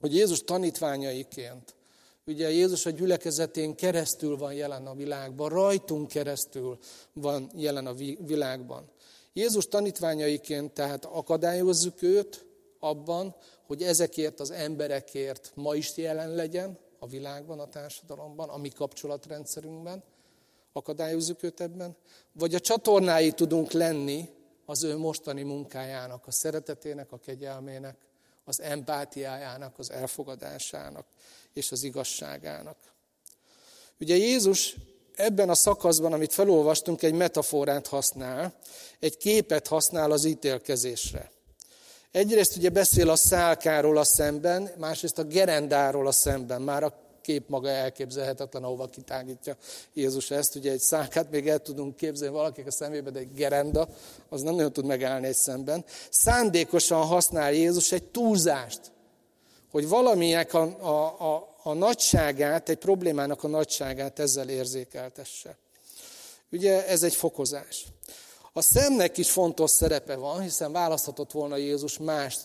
hogy 0.00 0.14
Jézus 0.14 0.42
tanítványaiként 0.42 1.74
Ugye 2.26 2.50
Jézus 2.50 2.86
a 2.86 2.90
gyülekezetén 2.90 3.74
keresztül 3.74 4.36
van 4.36 4.52
jelen 4.52 4.86
a 4.86 4.94
világban, 4.94 5.48
rajtunk 5.48 6.08
keresztül 6.08 6.78
van 7.12 7.50
jelen 7.54 7.86
a 7.86 7.94
világban. 8.26 8.90
Jézus 9.32 9.66
tanítványaiként 9.66 10.72
tehát 10.72 11.04
akadályozzuk 11.04 12.02
őt 12.02 12.44
abban, 12.78 13.34
hogy 13.66 13.82
ezekért 13.82 14.40
az 14.40 14.50
emberekért 14.50 15.52
ma 15.54 15.74
is 15.74 15.96
jelen 15.96 16.34
legyen 16.34 16.78
a 16.98 17.06
világban, 17.06 17.60
a 17.60 17.68
társadalomban, 17.68 18.48
a 18.48 18.56
mi 18.56 18.68
kapcsolatrendszerünkben, 18.68 20.02
akadályozzuk 20.72 21.42
őt 21.42 21.60
ebben, 21.60 21.96
vagy 22.32 22.54
a 22.54 22.60
csatornái 22.60 23.32
tudunk 23.32 23.70
lenni 23.70 24.28
az 24.66 24.84
ő 24.84 24.96
mostani 24.96 25.42
munkájának, 25.42 26.26
a 26.26 26.30
szeretetének, 26.30 27.12
a 27.12 27.18
kegyelmének, 27.18 27.96
az 28.44 28.60
empátiájának, 28.60 29.78
az 29.78 29.90
elfogadásának 29.90 31.06
és 31.52 31.72
az 31.72 31.82
igazságának. 31.82 32.76
Ugye 34.00 34.16
Jézus 34.16 34.76
ebben 35.14 35.48
a 35.48 35.54
szakaszban, 35.54 36.12
amit 36.12 36.32
felolvastunk, 36.32 37.02
egy 37.02 37.14
metaforát 37.14 37.86
használ, 37.86 38.54
egy 38.98 39.16
képet 39.16 39.66
használ 39.66 40.10
az 40.10 40.24
ítélkezésre. 40.24 41.30
Egyrészt 42.10 42.56
ugye 42.56 42.68
beszél 42.68 43.10
a 43.10 43.16
szálkáról 43.16 43.96
a 43.96 44.04
szemben, 44.04 44.70
másrészt 44.78 45.18
a 45.18 45.24
gerendáról 45.24 46.06
a 46.06 46.12
szemben. 46.12 46.62
Már 46.62 46.82
a 46.82 47.09
kép 47.30 47.48
maga 47.48 47.68
elképzelhetetlen, 47.68 48.64
ahova 48.64 48.86
kitágítja 48.86 49.56
Jézus 49.92 50.30
ezt. 50.30 50.54
Ugye 50.54 50.70
egy 50.70 50.80
szálkát 50.80 51.30
még 51.30 51.48
el 51.48 51.58
tudunk 51.58 51.96
képzelni 51.96 52.34
valakik 52.34 52.66
a 52.66 52.70
szemébe, 52.70 53.10
de 53.10 53.18
egy 53.18 53.32
gerenda, 53.34 53.88
az 54.28 54.42
nem 54.42 54.54
nagyon 54.54 54.72
tud 54.72 54.84
megállni 54.84 55.26
egy 55.26 55.36
szemben. 55.36 55.84
Szándékosan 56.10 57.06
használ 57.06 57.52
Jézus 57.52 57.92
egy 57.92 58.04
túlzást, 58.04 58.80
hogy 59.70 59.88
valaminek 59.88 60.54
a, 60.54 60.62
a, 60.80 61.20
a, 61.34 61.56
a 61.62 61.72
nagyságát, 61.72 62.68
egy 62.68 62.78
problémának 62.78 63.44
a 63.44 63.48
nagyságát 63.48 64.18
ezzel 64.18 64.48
érzékeltesse. 64.48 65.56
Ugye 66.52 66.86
ez 66.86 67.02
egy 67.02 67.14
fokozás. 67.14 67.86
A 68.52 68.62
szemnek 68.62 69.18
is 69.18 69.30
fontos 69.30 69.70
szerepe 69.70 70.16
van, 70.16 70.40
hiszen 70.40 70.72
választhatott 70.72 71.32
volna 71.32 71.56
Jézus 71.56 71.98
más 71.98 72.38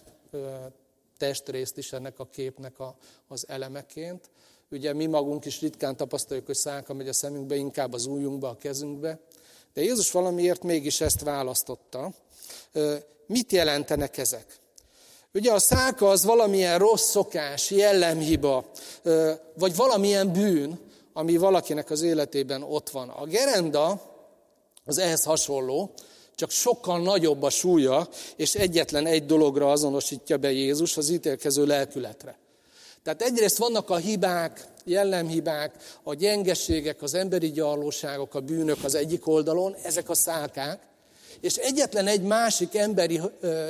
testrészt 1.17 1.77
is 1.77 1.93
ennek 1.93 2.19
a 2.19 2.25
képnek 2.25 2.79
a, 2.79 2.95
az 3.27 3.45
elemeként. 3.47 4.29
Ugye 4.75 4.93
mi 4.93 5.05
magunk 5.05 5.45
is 5.45 5.61
ritkán 5.61 5.97
tapasztaljuk, 5.97 6.45
hogy 6.45 6.55
szálka 6.55 6.93
megy 6.93 7.07
a 7.07 7.13
szemünkbe, 7.13 7.55
inkább 7.55 7.93
az 7.93 8.05
ujjunkba, 8.05 8.49
a 8.49 8.57
kezünkbe. 8.57 9.19
De 9.73 9.81
Jézus 9.81 10.11
valamiért 10.11 10.63
mégis 10.63 11.01
ezt 11.01 11.21
választotta. 11.21 12.13
Mit 13.27 13.51
jelentenek 13.51 14.17
ezek? 14.17 14.45
Ugye 15.33 15.51
a 15.51 15.59
szálka 15.59 16.09
az 16.09 16.25
valamilyen 16.25 16.79
rossz 16.79 17.09
szokás, 17.09 17.71
jellemhiba, 17.71 18.71
vagy 19.57 19.75
valamilyen 19.75 20.33
bűn, 20.33 20.79
ami 21.13 21.37
valakinek 21.37 21.89
az 21.89 22.01
életében 22.01 22.63
ott 22.63 22.89
van. 22.89 23.09
A 23.09 23.25
gerenda 23.25 24.01
az 24.85 24.97
ehhez 24.97 25.23
hasonló, 25.23 25.93
csak 26.35 26.49
sokkal 26.49 27.01
nagyobb 27.01 27.43
a 27.43 27.49
súlya, 27.49 28.07
és 28.35 28.55
egyetlen 28.55 29.05
egy 29.05 29.25
dologra 29.25 29.71
azonosítja 29.71 30.37
be 30.37 30.51
Jézus, 30.51 30.97
az 30.97 31.09
ítélkező 31.09 31.65
lelkületre. 31.65 32.43
Tehát 33.05 33.21
egyrészt 33.21 33.57
vannak 33.57 33.89
a 33.89 33.95
hibák, 33.95 34.67
jellemhibák, 34.83 35.75
a 36.03 36.13
gyengeségek, 36.13 37.01
az 37.01 37.13
emberi 37.13 37.51
gyarlóságok, 37.51 38.35
a 38.35 38.39
bűnök 38.39 38.83
az 38.83 38.95
egyik 38.95 39.27
oldalon, 39.27 39.75
ezek 39.83 40.09
a 40.09 40.13
szálkák, 40.13 40.87
és 41.39 41.55
egyetlen 41.55 42.07
egy 42.07 42.21
másik 42.21 42.75
emberi 42.75 43.21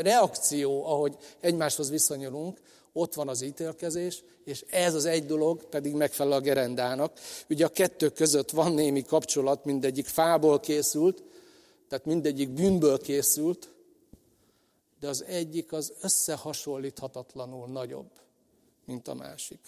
reakció, 0.02 0.86
ahogy 0.86 1.18
egymáshoz 1.40 1.90
viszonyulunk, 1.90 2.58
ott 2.94 3.14
van 3.14 3.28
az 3.28 3.42
ítélkezés, 3.42 4.24
és 4.46 4.66
ez 4.70 4.94
az 4.94 5.06
egy 5.06 5.26
dolog 5.26 5.64
pedig 5.64 5.94
megfelel 5.94 6.38
a 6.38 6.42
gerendának. 6.42 7.20
Ugye 7.50 7.66
a 7.66 7.70
kettő 7.70 8.10
között 8.10 8.50
van 8.50 8.74
némi 8.74 9.04
kapcsolat, 9.04 9.66
mindegyik 9.66 10.06
fából 10.06 10.60
készült, 10.60 11.24
tehát 11.90 12.06
mindegyik 12.06 12.50
bűnből 12.50 12.98
készült, 12.98 13.70
de 15.00 15.08
az 15.08 15.24
egyik 15.28 15.74
az 15.74 15.94
összehasonlíthatatlanul 16.02 17.68
nagyobb, 17.68 18.10
mint 18.86 19.08
a 19.08 19.14
másik. 19.14 19.60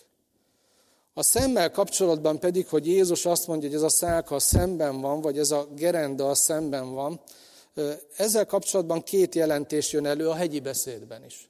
A 1.14 1.24
szemmel 1.24 1.72
kapcsolatban 1.72 2.40
pedig, 2.40 2.68
hogy 2.68 2.88
Jézus 2.88 3.26
azt 3.26 3.48
mondja, 3.48 3.68
hogy 3.68 3.78
ez 3.78 3.84
a 3.84 3.90
szálka 3.90 4.40
szemben 4.40 5.02
van, 5.02 5.22
vagy 5.22 5.38
ez 5.38 5.52
a 5.52 5.68
gerenda 5.76 6.30
a 6.30 6.36
szemben 6.36 6.94
van, 6.94 7.22
ezzel 8.16 8.46
kapcsolatban 8.46 9.04
két 9.04 9.36
jelentés 9.36 9.92
jön 9.92 10.06
elő 10.06 10.30
a 10.30 10.34
hegyi 10.34 10.60
beszédben 10.60 11.24
is. 11.26 11.50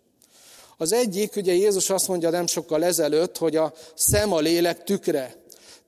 Az 0.78 0.92
egyik, 0.92 1.36
ugye 1.36 1.54
Jézus 1.54 1.90
azt 1.90 2.08
mondja 2.08 2.30
nem 2.30 2.48
sokkal 2.48 2.84
ezelőtt, 2.84 3.38
hogy 3.38 3.56
a 3.56 3.74
szem 3.96 4.34
a 4.34 4.40
lélek 4.40 4.84
tükre. 4.84 5.36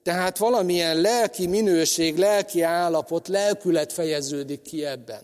Tehát 0.02 0.38
valamilyen 0.38 1.00
lelki 1.00 1.46
minőség, 1.46 2.18
lelki 2.18 2.62
állapot, 2.62 3.28
lelkület 3.28 3.92
fejeződik 3.92 4.62
ki 4.62 4.84
ebben. 4.84 5.22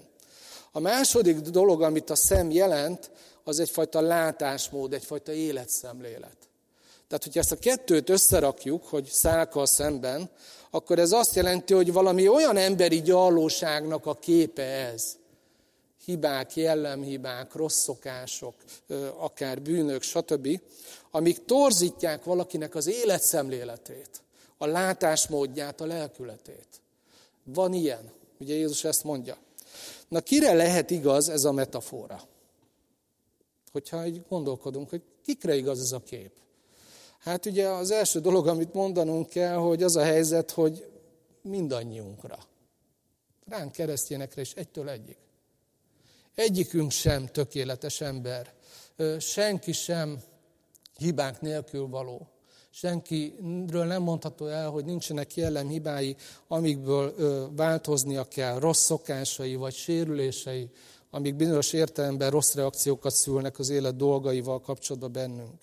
A 0.72 0.80
második 0.80 1.36
dolog, 1.36 1.82
amit 1.82 2.10
a 2.10 2.14
szem 2.14 2.50
jelent, 2.50 3.10
az 3.44 3.60
egyfajta 3.60 4.00
látásmód, 4.00 4.92
egyfajta 4.92 5.32
életszemlélet. 5.32 6.45
Tehát, 7.08 7.24
hogyha 7.24 7.40
ezt 7.40 7.52
a 7.52 7.58
kettőt 7.58 8.10
összerakjuk, 8.10 8.84
hogy 8.84 9.04
szálka 9.04 9.60
a 9.60 9.66
szemben, 9.66 10.30
akkor 10.70 10.98
ez 10.98 11.12
azt 11.12 11.34
jelenti, 11.34 11.74
hogy 11.74 11.92
valami 11.92 12.28
olyan 12.28 12.56
emberi 12.56 13.02
gyarlóságnak 13.02 14.06
a 14.06 14.14
képe 14.14 14.62
ez, 14.62 15.16
hibák, 16.04 16.56
jellemhibák, 16.56 17.54
rossz 17.54 17.82
szokások, 17.82 18.54
akár 19.16 19.62
bűnök, 19.62 20.02
stb., 20.02 20.60
amik 21.10 21.44
torzítják 21.44 22.24
valakinek 22.24 22.74
az 22.74 22.86
életszemléletét, 22.86 24.10
a 24.58 24.66
látásmódját, 24.66 25.80
a 25.80 25.86
lelkületét. 25.86 26.68
Van 27.44 27.72
ilyen. 27.72 28.10
Ugye 28.38 28.54
Jézus 28.54 28.84
ezt 28.84 29.04
mondja. 29.04 29.36
Na 30.08 30.20
kire 30.20 30.52
lehet 30.52 30.90
igaz 30.90 31.28
ez 31.28 31.44
a 31.44 31.52
metafora? 31.52 32.22
Hogyha 33.72 34.06
így 34.06 34.22
gondolkodunk, 34.28 34.90
hogy 34.90 35.02
kikre 35.24 35.54
igaz 35.54 35.80
ez 35.80 35.92
a 35.92 36.00
kép? 36.00 36.32
Hát 37.26 37.46
ugye 37.46 37.68
az 37.68 37.90
első 37.90 38.20
dolog, 38.20 38.46
amit 38.46 38.72
mondanunk 38.72 39.28
kell, 39.28 39.56
hogy 39.56 39.82
az 39.82 39.96
a 39.96 40.02
helyzet, 40.02 40.50
hogy 40.50 40.86
mindannyiunkra. 41.42 42.38
Ránk 43.48 43.72
keresztényekre 43.72 44.40
is 44.40 44.52
egytől 44.52 44.88
egyik. 44.88 45.16
Egyikünk 46.34 46.90
sem 46.90 47.26
tökéletes 47.26 48.00
ember. 48.00 48.52
Senki 49.18 49.72
sem 49.72 50.22
hibák 50.98 51.40
nélkül 51.40 51.88
való. 51.88 52.28
Senkiről 52.70 53.84
nem 53.84 54.02
mondható 54.02 54.46
el, 54.46 54.70
hogy 54.70 54.84
nincsenek 54.84 55.34
jellemhibái, 55.34 56.16
amikből 56.48 57.14
változnia 57.54 58.24
kell, 58.24 58.58
rossz 58.58 58.84
szokásai 58.84 59.54
vagy 59.54 59.74
sérülései, 59.74 60.70
amik 61.10 61.34
bizonyos 61.34 61.72
értelemben 61.72 62.30
rossz 62.30 62.54
reakciókat 62.54 63.14
szülnek 63.14 63.58
az 63.58 63.68
élet 63.68 63.96
dolgaival 63.96 64.60
kapcsolatban 64.60 65.12
bennünk. 65.12 65.60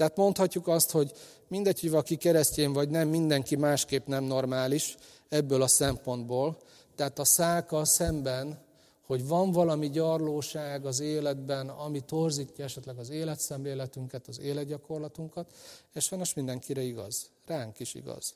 Tehát 0.00 0.16
mondhatjuk 0.16 0.68
azt, 0.68 0.90
hogy 0.90 1.12
mindegy, 1.48 1.80
hogy 1.80 1.90
valaki 1.90 2.16
keresztény 2.16 2.72
vagy 2.72 2.88
nem, 2.88 3.08
mindenki 3.08 3.56
másképp 3.56 4.06
nem 4.06 4.24
normális 4.24 4.96
ebből 5.28 5.62
a 5.62 5.66
szempontból. 5.66 6.58
Tehát 6.94 7.18
a 7.18 7.24
szálka 7.24 7.84
szemben 7.84 8.58
hogy 9.06 9.26
van 9.26 9.52
valami 9.52 9.90
gyarlóság 9.90 10.86
az 10.86 11.00
életben, 11.00 11.68
ami 11.68 12.00
torzítja 12.00 12.64
esetleg 12.64 12.98
az 12.98 13.10
életszemléletünket, 13.10 14.28
az 14.28 14.40
életgyakorlatunkat, 14.40 15.52
és 15.94 16.04
sajnos 16.04 16.34
mindenkire 16.34 16.80
igaz. 16.82 17.30
Ránk 17.46 17.80
is 17.80 17.94
igaz. 17.94 18.34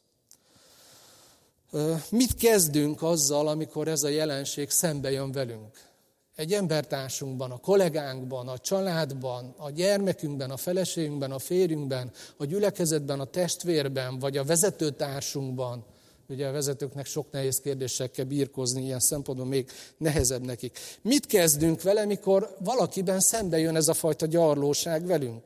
Mit 2.10 2.34
kezdünk 2.34 3.02
azzal, 3.02 3.48
amikor 3.48 3.88
ez 3.88 4.02
a 4.02 4.08
jelenség 4.08 4.70
szembe 4.70 5.10
jön 5.10 5.32
velünk? 5.32 5.93
Egy 6.36 6.52
embertársunkban, 6.52 7.50
a 7.50 7.56
kollégánkban, 7.56 8.48
a 8.48 8.58
családban, 8.58 9.54
a 9.58 9.70
gyermekünkben, 9.70 10.50
a 10.50 10.56
feleségünkben, 10.56 11.30
a 11.30 11.38
férjünkben, 11.38 12.10
a 12.36 12.44
gyülekezetben, 12.44 13.20
a 13.20 13.24
testvérben, 13.24 14.18
vagy 14.18 14.36
a 14.36 14.44
vezetőtársunkban, 14.44 15.84
Ugye 16.28 16.46
a 16.46 16.52
vezetőknek 16.52 17.06
sok 17.06 17.30
nehéz 17.30 17.60
kérdéssel 17.60 18.10
kell 18.10 18.24
birkozni, 18.24 18.82
ilyen 18.82 19.00
szempontból 19.00 19.46
még 19.46 19.70
nehezebb 19.96 20.44
nekik. 20.44 20.78
Mit 21.02 21.26
kezdünk 21.26 21.82
vele, 21.82 22.04
mikor 22.04 22.56
valakiben 22.58 23.20
szembe 23.20 23.58
jön 23.58 23.76
ez 23.76 23.88
a 23.88 23.94
fajta 23.94 24.26
gyarlóság 24.26 25.06
velünk? 25.06 25.42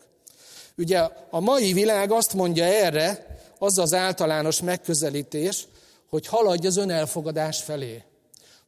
Ugye 0.77 0.99
a 1.31 1.41
mai 1.41 1.73
világ 1.73 2.11
azt 2.11 2.35
mondja 2.35 2.65
erre, 2.65 3.37
az 3.59 3.79
az 3.79 3.95
általános 3.95 4.63
megközelítés, 4.63 5.69
hogy 6.09 6.27
haladj 6.27 6.67
az 6.67 6.77
önelfogadás 6.77 7.63
felé. 7.63 8.03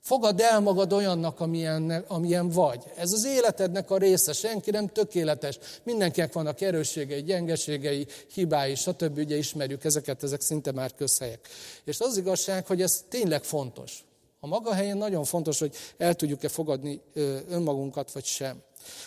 Fogadd 0.01 0.41
el 0.41 0.61
magad 0.61 0.93
olyannak, 0.93 1.41
amilyen, 1.41 2.05
amilyen 2.09 2.49
vagy. 2.49 2.85
Ez 2.97 3.13
az 3.13 3.25
életednek 3.25 3.91
a 3.91 3.97
része, 3.97 4.33
senki 4.33 4.71
nem 4.71 4.89
tökéletes. 4.89 5.59
Mindenkinek 5.83 6.33
vannak 6.33 6.61
erősségei, 6.61 7.23
gyengeségei, 7.23 8.07
hibái, 8.33 8.75
stb. 8.75 9.19
Ugye 9.19 9.37
ismerjük 9.37 9.85
ezeket, 9.85 10.23
ezek 10.23 10.41
szinte 10.41 10.73
már 10.73 10.95
közhelyek. 10.95 11.49
És 11.85 12.01
az 12.01 12.17
igazság, 12.17 12.67
hogy 12.67 12.83
ez 12.83 13.05
tényleg 13.09 13.45
fontos. 13.45 14.05
A 14.41 14.47
maga 14.47 14.75
helyén 14.75 14.97
nagyon 14.97 15.25
fontos, 15.25 15.59
hogy 15.59 15.75
el 15.99 16.15
tudjuk-e 16.15 16.49
fogadni 16.49 17.01
önmagunkat, 17.49 18.13
vagy 18.13 18.25
sem. 18.25 18.63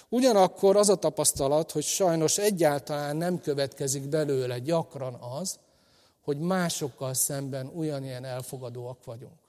Ugyanakkor 0.09 0.75
az 0.75 0.89
a 0.89 0.95
tapasztalat, 0.95 1.71
hogy 1.71 1.83
sajnos 1.83 2.37
egyáltalán 2.37 3.15
nem 3.15 3.39
következik 3.39 4.09
belőle 4.09 4.59
gyakran 4.59 5.13
az, 5.13 5.59
hogy 6.23 6.37
másokkal 6.37 7.13
szemben 7.13 7.71
ugyanilyen 7.73 8.25
elfogadóak 8.25 9.03
vagyunk. 9.05 9.42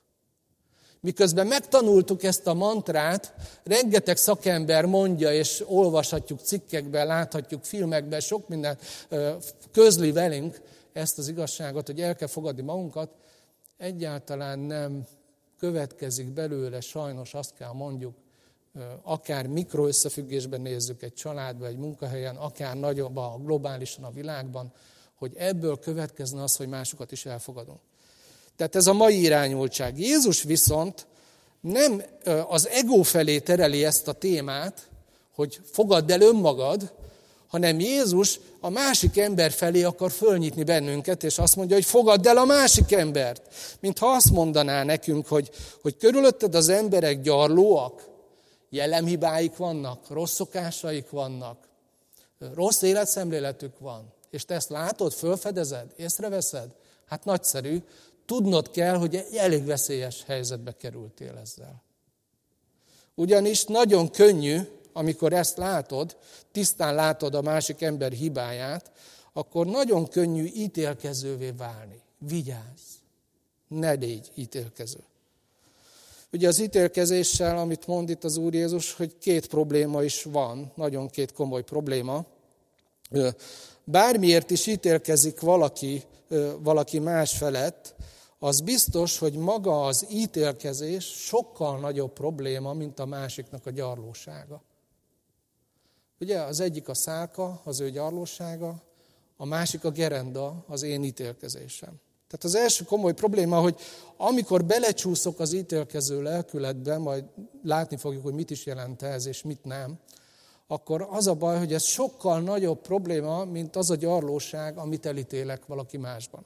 Miközben 1.05 1.47
megtanultuk 1.47 2.23
ezt 2.23 2.47
a 2.47 2.55
mantrát, 2.55 3.35
rengeteg 3.65 4.17
szakember 4.17 4.85
mondja, 4.85 5.33
és 5.33 5.65
olvashatjuk 5.67 6.41
cikkekben, 6.41 7.07
láthatjuk 7.07 7.65
filmekben, 7.65 8.21
sok 8.21 8.49
minden 8.49 8.79
közli 9.73 10.13
velünk 10.13 10.61
ezt 10.93 11.19
az 11.19 11.29
igazságot, 11.29 11.87
hogy 11.87 12.01
el 12.01 12.17
kell 12.17 12.29
fogadni 12.29 12.63
magunkat, 12.63 13.11
egyáltalán 13.77 14.59
nem 14.59 15.07
következik 15.59 16.33
belőle, 16.33 16.81
sajnos 16.81 17.35
azt 17.35 17.55
kell 17.59 17.73
mondjuk, 17.73 18.15
akár 19.03 19.47
mikro 19.47 19.87
összefüggésben 19.87 20.61
nézzük 20.61 21.03
egy 21.03 21.15
családban, 21.15 21.69
egy 21.69 21.79
munkahelyen, 21.79 22.37
akár 22.37 22.77
nagyobb 22.77 23.19
globálisan 23.45 24.05
a 24.05 24.11
világban, 24.11 24.73
hogy 25.15 25.33
ebből 25.37 25.79
következne 25.79 26.43
az, 26.43 26.57
hogy 26.57 26.69
másokat 26.69 27.13
is 27.13 27.27
elfogadunk. 27.27 27.81
Tehát 28.57 28.77
ez 28.77 28.87
a 28.87 28.93
mai 28.93 29.21
irányultság. 29.21 29.99
Jézus 29.99 30.43
viszont 30.43 31.07
nem 31.61 32.03
az 32.49 32.69
ego 32.69 33.03
felé 33.03 33.39
tereli 33.39 33.85
ezt 33.85 34.09
a 34.09 34.13
témát, 34.13 34.89
hogy 35.35 35.61
fogadd 35.73 36.13
el 36.13 36.21
önmagad, 36.21 36.93
hanem 37.49 37.81
Jézus 37.81 38.41
a 38.61 38.69
másik 38.69 39.19
ember 39.19 39.51
felé 39.51 39.83
akar 39.83 40.11
fölnyitni 40.11 40.65
bennünket, 40.65 41.25
és 41.25 41.39
azt 41.39 41.57
mondja, 41.57 41.77
hogy 41.77 41.85
fogadd 41.85 42.29
el 42.29 42.37
a 42.37 42.45
másik 42.45 42.93
embert. 42.93 43.43
Mintha 43.81 44.07
azt 44.07 44.31
mondaná 44.31 44.83
nekünk, 44.83 45.27
hogy, 45.27 45.51
hogy 45.83 45.97
körülötted 45.97 46.55
az 46.55 46.69
emberek 46.69 47.21
gyarlóak, 47.21 48.09
jellemhibáik 48.71 49.57
vannak, 49.57 50.11
rossz 50.11 50.35
szokásaik 50.35 51.11
vannak, 51.11 51.59
rossz 52.55 52.83
életszemléletük 52.83 53.79
van, 53.79 54.13
és 54.31 54.45
te 54.45 54.55
ezt 54.55 54.69
látod, 54.69 55.13
fölfedezed, 55.13 55.87
észreveszed, 55.97 56.69
hát 57.07 57.25
nagyszerű, 57.25 57.83
tudnod 58.27 58.71
kell, 58.71 58.97
hogy 58.97 59.27
elég 59.33 59.65
veszélyes 59.65 60.25
helyzetbe 60.27 60.77
kerültél 60.77 61.37
ezzel. 61.43 61.83
Ugyanis 63.15 63.65
nagyon 63.65 64.11
könnyű, 64.11 64.61
amikor 64.93 65.33
ezt 65.33 65.57
látod, 65.57 66.17
tisztán 66.53 66.95
látod 66.95 67.35
a 67.35 67.43
másik 67.43 67.83
ember 67.83 68.13
hibáját, 68.13 68.93
akkor 69.33 69.67
nagyon 69.67 70.09
könnyű 70.09 70.51
ítélkezővé 70.55 71.51
válni. 71.51 72.01
Vigyázz! 72.19 72.83
Ne 73.69 73.93
légy 73.93 74.31
ítélkező. 74.35 74.99
Ugye 76.33 76.49
az 76.49 76.59
ítélkezéssel, 76.59 77.59
amit 77.59 77.87
mond 77.87 78.09
itt 78.09 78.25
az 78.25 78.37
Úr 78.37 78.55
Jézus, 78.55 78.93
hogy 78.93 79.19
két 79.19 79.47
probléma 79.47 80.03
is 80.03 80.23
van, 80.23 80.73
nagyon 80.75 81.09
két 81.09 81.33
komoly 81.33 81.63
probléma. 81.63 82.25
Bármiért 83.85 84.51
is 84.51 84.67
ítélkezik 84.67 85.41
valaki, 85.41 86.03
valaki 86.59 86.99
más 86.99 87.37
felett, 87.37 87.94
az 88.45 88.61
biztos, 88.61 89.19
hogy 89.19 89.35
maga 89.35 89.87
az 89.87 90.07
ítélkezés 90.11 91.05
sokkal 91.05 91.79
nagyobb 91.79 92.13
probléma, 92.13 92.73
mint 92.73 92.99
a 92.99 93.07
másiknak 93.07 93.67
a 93.67 93.71
gyarlósága. 93.71 94.63
Ugye 96.21 96.41
az 96.41 96.61
egyik 96.61 96.89
a 96.89 96.95
szálka, 96.95 97.61
az 97.65 97.81
ő 97.81 97.91
gyarlósága, 97.91 98.83
a 99.37 99.45
másik 99.45 99.85
a 99.85 99.91
gerenda, 99.91 100.65
az 100.69 100.83
én 100.83 101.05
ítélkezésem. 101.05 102.01
Tehát 102.29 102.45
az 102.45 102.55
első 102.55 102.85
komoly 102.85 103.15
probléma, 103.15 103.61
hogy 103.61 103.77
amikor 104.17 104.65
belecsúszok 104.65 105.41
az 105.41 105.53
ítélkező 105.53 106.23
lelkületbe, 106.23 106.99
majd 106.99 107.25
látni 107.63 107.97
fogjuk, 107.97 108.23
hogy 108.23 108.35
mit 108.35 108.51
is 108.51 108.67
jelent 108.67 109.03
ez, 109.03 109.27
és 109.27 109.43
mit 109.43 109.65
nem, 109.65 109.99
akkor 110.67 111.07
az 111.11 111.27
a 111.27 111.35
baj, 111.35 111.59
hogy 111.59 111.73
ez 111.73 111.85
sokkal 111.85 112.41
nagyobb 112.41 112.81
probléma, 112.81 113.45
mint 113.45 113.77
az 113.77 113.91
a 113.91 113.95
gyarlóság, 113.95 114.79
amit 114.79 115.07
elítélek 115.07 115.67
valaki 115.67 115.97
másban. 115.97 116.45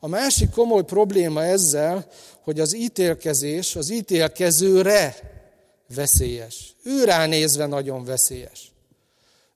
A 0.00 0.08
másik 0.08 0.50
komoly 0.50 0.84
probléma 0.84 1.44
ezzel, 1.44 2.06
hogy 2.42 2.60
az 2.60 2.74
ítélkezés 2.74 3.76
az 3.76 3.90
ítélkezőre 3.90 5.16
veszélyes. 5.94 6.76
Ő 6.84 7.04
ránézve 7.04 7.66
nagyon 7.66 8.04
veszélyes. 8.04 8.72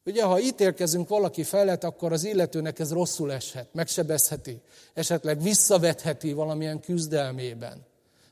Ugye, 0.05 0.23
ha 0.23 0.41
ítélkezünk 0.41 1.09
valaki 1.09 1.43
felett, 1.43 1.85
akkor 1.85 2.13
az 2.13 2.25
illetőnek 2.25 2.79
ez 2.79 2.93
rosszul 2.93 3.33
eshet, 3.33 3.69
megsebezheti, 3.73 4.61
esetleg 4.95 5.43
visszavetheti 5.43 6.33
valamilyen 6.33 6.81
küzdelmében. 6.81 7.87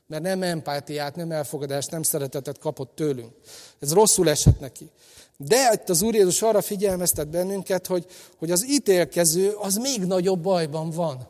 Mert 0.07 0.23
nem 0.23 0.43
empátiát, 0.43 1.15
nem 1.15 1.31
elfogadást, 1.31 1.91
nem 1.91 2.03
szeretetet 2.03 2.57
kapott 2.57 2.95
tőlünk. 2.95 3.31
Ez 3.79 3.93
rosszul 3.93 4.29
eshet 4.29 4.59
neki. 4.59 4.89
De 5.37 5.71
itt 5.73 5.89
az 5.89 6.01
Úr 6.01 6.13
Jézus 6.13 6.41
arra 6.41 6.61
figyelmeztet 6.61 7.27
bennünket, 7.27 7.87
hogy, 7.87 8.05
hogy 8.37 8.51
az 8.51 8.65
ítélkező 8.67 9.49
az 9.49 9.75
még 9.75 10.05
nagyobb 10.05 10.39
bajban 10.39 10.89
van. 10.89 11.27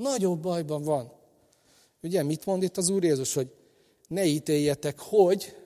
Nagyobb 0.00 0.40
bajban 0.40 0.82
van. 0.82 1.12
Ugye 2.02 2.22
mit 2.22 2.46
mond 2.46 2.62
itt 2.62 2.76
az 2.76 2.88
Úr 2.88 3.04
Jézus, 3.04 3.34
hogy 3.34 3.48
ne 4.08 4.24
ítéljetek, 4.24 4.98
hogy, 4.98 5.56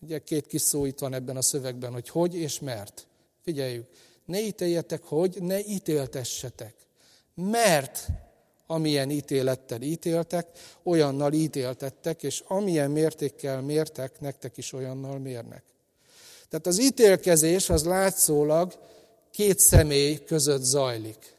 ugye 0.00 0.18
két 0.18 0.46
kis 0.46 0.60
szó 0.60 0.84
itt 0.84 0.98
van 0.98 1.14
ebben 1.14 1.36
a 1.36 1.42
szövegben, 1.42 1.92
hogy 1.92 2.08
hogy 2.08 2.34
és 2.34 2.60
mert. 2.60 3.06
Figyeljük, 3.42 3.86
ne 4.24 4.40
ítéljetek, 4.40 5.02
hogy, 5.02 5.42
ne 5.42 5.64
ítéltessetek. 5.64 6.74
Mert 7.34 8.06
amilyen 8.66 9.10
ítélettel 9.10 9.82
ítéltek, 9.82 10.46
olyannal 10.82 11.32
ítéltettek, 11.32 12.22
és 12.22 12.42
amilyen 12.46 12.90
mértékkel 12.90 13.60
mértek, 13.60 14.20
nektek 14.20 14.56
is 14.56 14.72
olyannal 14.72 15.18
mérnek. 15.18 15.64
Tehát 16.48 16.66
az 16.66 16.80
ítélkezés 16.80 17.70
az 17.70 17.84
látszólag 17.84 18.78
két 19.30 19.58
személy 19.58 20.24
között 20.24 20.62
zajlik. 20.62 21.33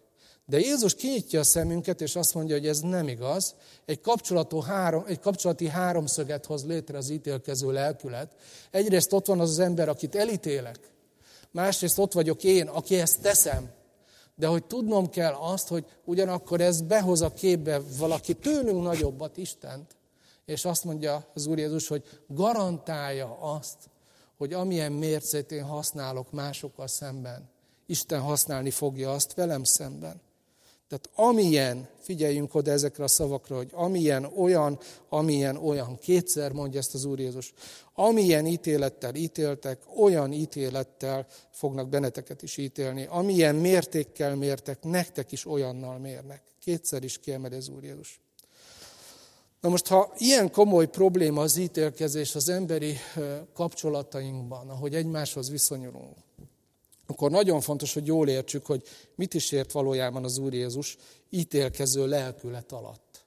De 0.47 0.59
Jézus 0.59 0.95
kinyitja 0.95 1.39
a 1.39 1.43
szemünket, 1.43 2.01
és 2.01 2.15
azt 2.15 2.33
mondja, 2.33 2.55
hogy 2.55 2.67
ez 2.67 2.79
nem 2.79 3.07
igaz. 3.07 3.55
Egy, 3.85 3.99
három, 4.65 5.03
egy 5.07 5.19
kapcsolati 5.19 5.67
háromszöget 5.67 6.45
hoz 6.45 6.65
létre 6.65 6.97
az 6.97 7.09
ítélkező 7.09 7.71
lelkület. 7.71 8.35
Egyrészt 8.71 9.13
ott 9.13 9.25
van 9.25 9.39
az 9.39 9.49
az 9.49 9.59
ember, 9.59 9.89
akit 9.89 10.15
elítélek. 10.15 10.79
Másrészt 11.51 11.97
ott 11.97 12.13
vagyok 12.13 12.43
én, 12.43 12.67
aki 12.67 12.99
ezt 12.99 13.21
teszem. 13.21 13.69
De 14.35 14.47
hogy 14.47 14.63
tudnom 14.63 15.09
kell 15.09 15.33
azt, 15.33 15.67
hogy 15.67 15.85
ugyanakkor 16.03 16.61
ez 16.61 16.81
behoz 16.81 17.21
a 17.21 17.33
képbe 17.33 17.81
valaki 17.97 18.33
tőlünk 18.33 18.83
nagyobbat, 18.83 19.37
Istent, 19.37 19.95
és 20.45 20.65
azt 20.65 20.83
mondja 20.83 21.25
az 21.33 21.45
Úr 21.45 21.57
Jézus, 21.57 21.87
hogy 21.87 22.03
garantálja 22.27 23.37
azt, 23.39 23.77
hogy 24.37 24.53
amilyen 24.53 24.91
mércét 24.91 25.51
én 25.51 25.63
használok 25.63 26.31
másokkal 26.31 26.87
szemben, 26.87 27.49
Isten 27.85 28.21
használni 28.21 28.71
fogja 28.71 29.11
azt 29.11 29.33
velem 29.33 29.63
szemben. 29.63 30.21
Tehát 30.87 31.09
amilyen, 31.15 31.87
figyeljünk 31.99 32.55
oda 32.55 32.71
ezekre 32.71 33.03
a 33.03 33.07
szavakra, 33.07 33.55
hogy 33.55 33.69
amilyen 33.73 34.25
olyan, 34.25 34.79
amilyen 35.09 35.57
olyan, 35.57 35.97
kétszer 35.97 36.51
mondja 36.51 36.79
ezt 36.79 36.93
az 36.93 37.05
Úr 37.05 37.19
Jézus, 37.19 37.53
amilyen 37.93 38.45
ítélettel 38.45 39.15
ítéltek, 39.15 39.81
olyan 39.97 40.33
ítélettel 40.33 41.27
fognak 41.51 41.89
benneteket 41.89 42.41
is 42.41 42.57
ítélni, 42.57 43.05
amilyen 43.09 43.55
mértékkel 43.55 44.35
mértek, 44.35 44.83
nektek 44.83 45.31
is 45.31 45.45
olyannal 45.45 45.97
mérnek. 45.97 46.43
Kétszer 46.59 47.03
is 47.03 47.19
kiemeli 47.19 47.55
az 47.55 47.69
Úr 47.69 47.83
Jézus. 47.83 48.19
Na 49.61 49.69
most, 49.69 49.87
ha 49.87 50.13
ilyen 50.17 50.51
komoly 50.51 50.87
probléma 50.87 51.41
az 51.41 51.57
ítélkezés 51.57 52.35
az 52.35 52.49
emberi 52.49 52.97
kapcsolatainkban, 53.53 54.69
ahogy 54.69 54.95
egymáshoz 54.95 55.49
viszonyulunk, 55.49 56.17
akkor 57.07 57.31
nagyon 57.31 57.61
fontos, 57.61 57.93
hogy 57.93 58.05
jól 58.05 58.27
értsük, 58.27 58.65
hogy 58.65 58.83
mit 59.15 59.33
is 59.33 59.51
ért 59.51 59.71
valójában 59.71 60.23
az 60.23 60.37
Úr 60.37 60.53
Jézus 60.53 60.97
ítélkező 61.29 62.07
lelkület 62.07 62.71
alatt. 62.71 63.25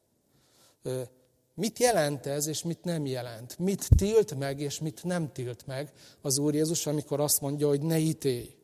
Mit 1.54 1.78
jelent 1.78 2.26
ez, 2.26 2.46
és 2.46 2.62
mit 2.62 2.84
nem 2.84 3.06
jelent? 3.06 3.58
Mit 3.58 3.88
tilt 3.96 4.34
meg, 4.34 4.60
és 4.60 4.78
mit 4.78 5.04
nem 5.04 5.32
tilt 5.32 5.66
meg 5.66 5.92
az 6.20 6.38
Úr 6.38 6.54
Jézus, 6.54 6.86
amikor 6.86 7.20
azt 7.20 7.40
mondja, 7.40 7.68
hogy 7.68 7.82
ne 7.82 7.98
ítélj. 7.98 8.54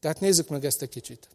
Tehát 0.00 0.20
nézzük 0.20 0.48
meg 0.48 0.64
ezt 0.64 0.82
egy 0.82 0.88
kicsit. 0.88 1.28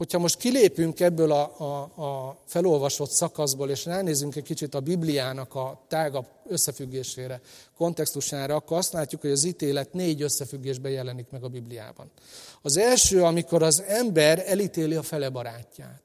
Hogyha 0.00 0.18
most 0.18 0.36
kilépünk 0.36 1.00
ebből 1.00 1.32
a, 1.32 1.54
a, 1.58 2.02
a 2.02 2.36
felolvasott 2.46 3.10
szakaszból, 3.10 3.70
és 3.70 3.84
ránézünk 3.84 4.36
egy 4.36 4.42
kicsit 4.42 4.74
a 4.74 4.80
Bibliának 4.80 5.54
a 5.54 5.84
tágabb 5.88 6.26
összefüggésére, 6.48 7.40
kontextusára, 7.76 8.54
akkor 8.54 8.76
azt 8.76 8.92
látjuk, 8.92 9.20
hogy 9.20 9.30
az 9.30 9.44
ítélet 9.44 9.92
négy 9.92 10.22
összefüggésben 10.22 10.92
jelenik 10.92 11.26
meg 11.30 11.44
a 11.44 11.48
Bibliában. 11.48 12.10
Az 12.62 12.76
első, 12.76 13.22
amikor 13.22 13.62
az 13.62 13.82
ember 13.86 14.42
elítéli 14.46 14.94
a 14.94 15.02
fele 15.02 15.28
barátját. 15.28 16.02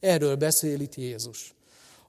Erről 0.00 0.36
beszél 0.36 0.80
itt 0.80 0.94
Jézus. 0.94 1.54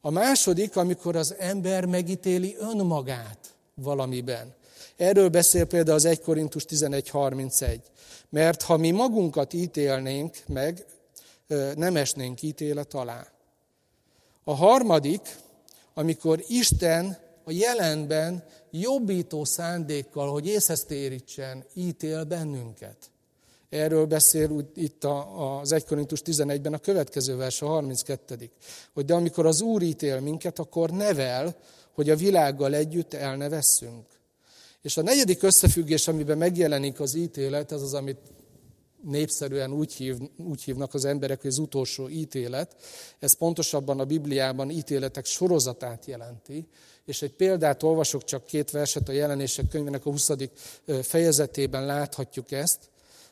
A 0.02 0.10
második, 0.10 0.76
amikor 0.76 1.16
az 1.16 1.36
ember 1.40 1.86
megítéli 1.86 2.56
önmagát 2.60 3.56
valamiben. 3.74 4.54
Erről 4.96 5.30
beszél 5.30 5.66
például 5.66 5.98
az 5.98 6.06
1 6.06 6.22
Korintus 6.22 6.66
11.31. 6.70 7.80
Mert 8.30 8.62
ha 8.62 8.78
mi 8.78 8.92
magunkat 8.92 9.54
ítélnénk 9.54 10.38
meg, 10.48 10.86
nem 11.76 11.96
esnénk 11.96 12.42
ítélet 12.42 12.94
alá. 12.94 13.28
A 14.44 14.54
harmadik, 14.54 15.36
amikor 15.94 16.44
Isten 16.48 17.18
a 17.44 17.52
jelenben 17.52 18.44
jobbító 18.72 19.44
szándékkal, 19.44 20.32
hogy 20.32 20.48
észhez 20.48 20.84
térítsen, 20.84 21.66
ítél 21.74 22.24
bennünket. 22.24 22.98
Erről 23.70 24.06
beszél 24.06 24.70
itt 24.76 25.04
az 25.62 25.72
1 25.72 25.86
Korintus 25.86 26.22
11-ben 26.26 26.74
a 26.74 26.78
következő 26.78 27.36
vers, 27.36 27.62
a 27.62 27.68
32 27.68 28.50
hogy 28.94 29.06
de 29.06 29.14
amikor 29.14 29.46
az 29.46 29.62
Úr 29.62 29.82
ítél 29.82 30.20
minket, 30.20 30.60
akkor 30.60 30.90
nevel, 30.90 31.56
hogy 31.94 32.10
a 32.10 32.16
világgal 32.16 32.74
együtt 32.74 33.14
elnevesszünk. 33.14 34.06
És 34.82 34.98
a 34.98 35.02
negyedik 35.02 35.44
összefüggés, 35.44 36.08
amiben 36.08 36.38
megjelenik 36.38 37.00
az 37.00 37.16
ítélet, 37.16 37.72
ez 37.72 37.82
az, 37.82 37.94
amit 37.94 38.20
népszerűen 39.06 39.72
úgy, 39.72 39.94
hív, 39.94 40.18
úgy 40.38 40.64
hívnak 40.64 40.94
az 40.94 41.06
emberek, 41.06 41.42
hogy 41.42 41.50
az 41.50 41.58
utolsó 41.58 42.10
ítélet. 42.10 42.76
Ez 43.20 43.34
pontosabban 43.34 44.00
a 44.00 44.06
Bibliában 44.06 44.70
ítéletek 44.70 45.26
sorozatát 45.26 46.06
jelenti. 46.06 46.68
És 47.06 47.22
egy 47.22 47.34
példát 47.34 47.84
olvasok, 47.84 48.24
csak 48.24 48.46
két 48.46 48.72
verset 48.72 49.10
a 49.10 49.12
jelenések 49.12 49.68
könyvének 49.68 50.06
a 50.06 50.10
20. 50.10 50.30
fejezetében 51.02 51.86
láthatjuk 51.86 52.52
ezt. 52.52 52.80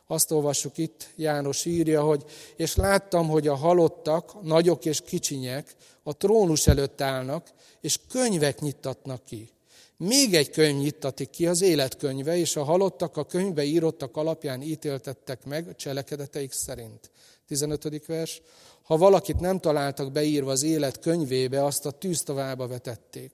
Azt 0.08 0.32
olvassuk 0.32 0.78
itt, 0.78 1.10
János 1.16 1.66
írja, 1.66 2.04
hogy 2.04 2.24
és 2.56 2.76
láttam, 2.76 3.28
hogy 3.28 3.48
a 3.48 3.56
halottak, 3.56 4.42
nagyok 4.44 4.86
és 4.86 5.02
kicsinyek 5.02 5.76
a 6.04 6.18
trónus 6.18 6.68
előtt 6.68 7.02
állnak, 7.02 7.48
és 7.82 8.00
könyvek 8.10 8.60
nyittatnak 8.60 9.26
ki. 9.26 9.50
Még 9.98 10.36
egy 10.36 10.50
könyv 10.50 10.82
nyittatik 10.82 11.30
ki, 11.30 11.48
az 11.48 11.62
életkönyve, 11.62 12.38
és 12.38 12.56
a 12.56 12.64
halottak 12.64 13.18
a 13.18 13.26
könyvbe 13.26 13.64
írottak 13.64 14.18
alapján 14.18 14.62
ítéltettek 14.62 15.46
meg 15.46 15.68
a 15.68 15.76
cselekedeteik 15.76 16.52
szerint. 16.52 17.12
15. 17.48 18.06
vers. 18.06 18.42
Ha 18.84 18.98
valakit 18.98 19.40
nem 19.40 19.60
találtak 19.60 20.12
beírva 20.12 20.52
az 20.52 20.64
élet 20.64 21.00
könyvébe, 21.00 21.66
azt 21.66 21.86
a 21.86 21.92
tűztavába 21.92 22.68
vetették. 22.68 23.32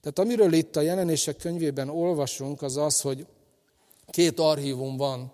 Tehát 0.00 0.18
amiről 0.18 0.52
itt 0.52 0.76
a 0.76 0.80
jelenések 0.80 1.36
könyvében 1.36 1.88
olvasunk, 1.88 2.62
az 2.62 2.76
az, 2.76 3.00
hogy 3.00 3.26
két 4.10 4.40
archívum 4.40 4.96
van 4.96 5.32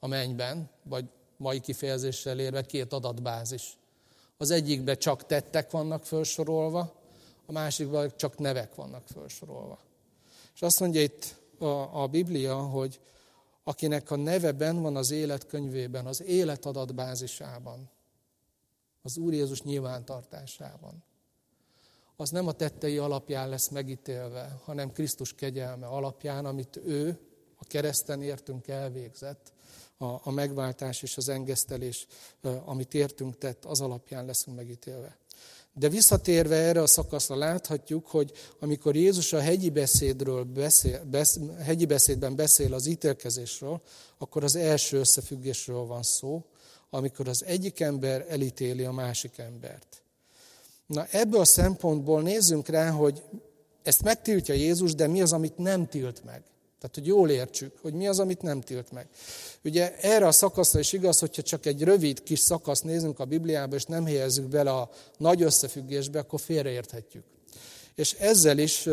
a 0.00 0.06
mennyben, 0.06 0.70
vagy 0.82 1.04
mai 1.36 1.60
kifejezéssel 1.60 2.38
érve 2.38 2.62
két 2.62 2.92
adatbázis. 2.92 3.76
Az 4.36 4.50
egyikben 4.50 4.98
csak 4.98 5.26
tettek 5.26 5.70
vannak 5.70 6.04
felsorolva, 6.04 6.97
a 7.48 7.52
másikban 7.52 8.12
csak 8.16 8.38
nevek 8.38 8.74
vannak 8.74 9.06
felsorolva. 9.06 9.78
És 10.54 10.62
azt 10.62 10.80
mondja 10.80 11.02
itt 11.02 11.34
a, 11.58 12.02
a 12.02 12.06
Biblia, 12.06 12.56
hogy 12.56 13.00
akinek 13.64 14.10
a 14.10 14.16
neve 14.16 14.52
ben 14.52 14.82
van 14.82 14.96
az 14.96 15.10
életkönyvében, 15.10 16.06
az 16.06 16.22
életadatbázisában, 16.22 17.90
az 19.02 19.16
Úr 19.16 19.32
Jézus 19.32 19.62
nyilvántartásában, 19.62 21.04
az 22.16 22.30
nem 22.30 22.46
a 22.46 22.52
tettei 22.52 22.98
alapján 22.98 23.48
lesz 23.48 23.68
megítélve, 23.68 24.60
hanem 24.64 24.92
Krisztus 24.92 25.34
kegyelme 25.34 25.86
alapján, 25.86 26.44
amit 26.44 26.76
ő 26.76 27.18
a 27.56 27.64
kereszten 27.64 28.22
értünk 28.22 28.68
elvégzett, 28.68 29.52
a, 29.96 30.04
a 30.04 30.30
megváltás 30.30 31.02
és 31.02 31.16
az 31.16 31.28
engesztelés, 31.28 32.06
amit 32.64 32.94
értünk 32.94 33.38
tett, 33.38 33.64
az 33.64 33.80
alapján 33.80 34.24
leszünk 34.24 34.56
megítélve. 34.56 35.18
De 35.78 35.88
visszatérve 35.88 36.56
erre 36.56 36.82
a 36.82 36.86
szakaszra 36.86 37.36
láthatjuk, 37.36 38.06
hogy 38.06 38.32
amikor 38.60 38.96
Jézus 38.96 39.32
a 39.32 39.40
hegyi, 39.40 39.70
beszédről 39.70 40.44
beszél, 40.44 41.04
besz, 41.04 41.38
hegyi 41.62 41.86
beszédben 41.86 42.36
beszél 42.36 42.74
az 42.74 42.86
ítélkezésről, 42.86 43.80
akkor 44.18 44.44
az 44.44 44.56
első 44.56 44.98
összefüggésről 44.98 45.86
van 45.86 46.02
szó, 46.02 46.44
amikor 46.90 47.28
az 47.28 47.44
egyik 47.44 47.80
ember 47.80 48.26
elítéli 48.28 48.84
a 48.84 48.92
másik 48.92 49.38
embert. 49.38 50.02
Na 50.86 51.06
ebből 51.10 51.40
a 51.40 51.44
szempontból 51.44 52.22
nézzünk 52.22 52.68
rá, 52.68 52.90
hogy 52.90 53.22
ezt 53.82 54.02
megtiltja 54.02 54.54
Jézus, 54.54 54.94
de 54.94 55.06
mi 55.06 55.22
az, 55.22 55.32
amit 55.32 55.58
nem 55.58 55.88
tilt 55.88 56.24
meg. 56.24 56.42
Tehát, 56.80 56.94
hogy 56.94 57.06
jól 57.06 57.30
értsük, 57.30 57.78
hogy 57.82 57.94
mi 57.94 58.08
az, 58.08 58.18
amit 58.18 58.42
nem 58.42 58.60
tilt 58.60 58.92
meg. 58.92 59.08
Ugye 59.64 59.96
erre 59.96 60.26
a 60.26 60.32
szakaszra 60.32 60.78
is 60.78 60.92
igaz, 60.92 61.18
hogyha 61.18 61.42
csak 61.42 61.66
egy 61.66 61.82
rövid 61.82 62.22
kis 62.22 62.38
szakaszt 62.38 62.84
nézünk 62.84 63.18
a 63.18 63.24
Bibliába, 63.24 63.74
és 63.74 63.84
nem 63.84 64.04
helyezzük 64.04 64.48
bele 64.48 64.70
a 64.70 64.90
nagy 65.16 65.42
összefüggésbe, 65.42 66.18
akkor 66.18 66.40
félreérthetjük. 66.40 67.24
És 67.94 68.12
ezzel 68.12 68.58
is 68.58 68.88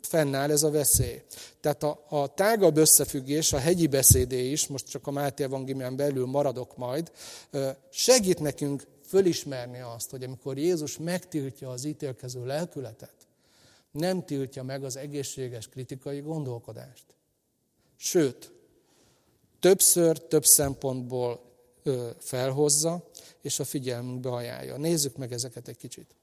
fennáll 0.00 0.50
ez 0.50 0.62
a 0.62 0.70
veszély. 0.70 1.22
Tehát 1.60 1.82
a, 1.82 2.04
a 2.08 2.34
tágabb 2.34 2.76
összefüggés, 2.76 3.52
a 3.52 3.58
hegyi 3.58 3.86
beszédé 3.86 4.50
is, 4.50 4.66
most 4.66 4.88
csak 4.88 5.06
a 5.06 5.10
Máté 5.10 5.42
Evangéliumán 5.42 5.96
belül 5.96 6.26
maradok 6.26 6.76
majd, 6.76 7.12
segít 7.90 8.40
nekünk 8.40 8.82
fölismerni 9.06 9.80
azt, 9.80 10.10
hogy 10.10 10.22
amikor 10.22 10.58
Jézus 10.58 10.98
megtiltja 10.98 11.70
az 11.70 11.84
ítélkező 11.84 12.46
lelkületet, 12.46 13.14
nem 13.90 14.24
tiltja 14.24 14.62
meg 14.62 14.84
az 14.84 14.96
egészséges 14.96 15.68
kritikai 15.68 16.20
gondolkodást. 16.20 17.15
Sőt, 17.96 18.52
többször, 19.60 20.18
több 20.18 20.44
szempontból 20.44 21.40
felhozza, 22.18 23.10
és 23.42 23.58
a 23.58 23.64
figyelmünkbe 23.64 24.28
ajánlja. 24.30 24.76
Nézzük 24.76 25.16
meg 25.16 25.32
ezeket 25.32 25.68
egy 25.68 25.76
kicsit. 25.76 26.14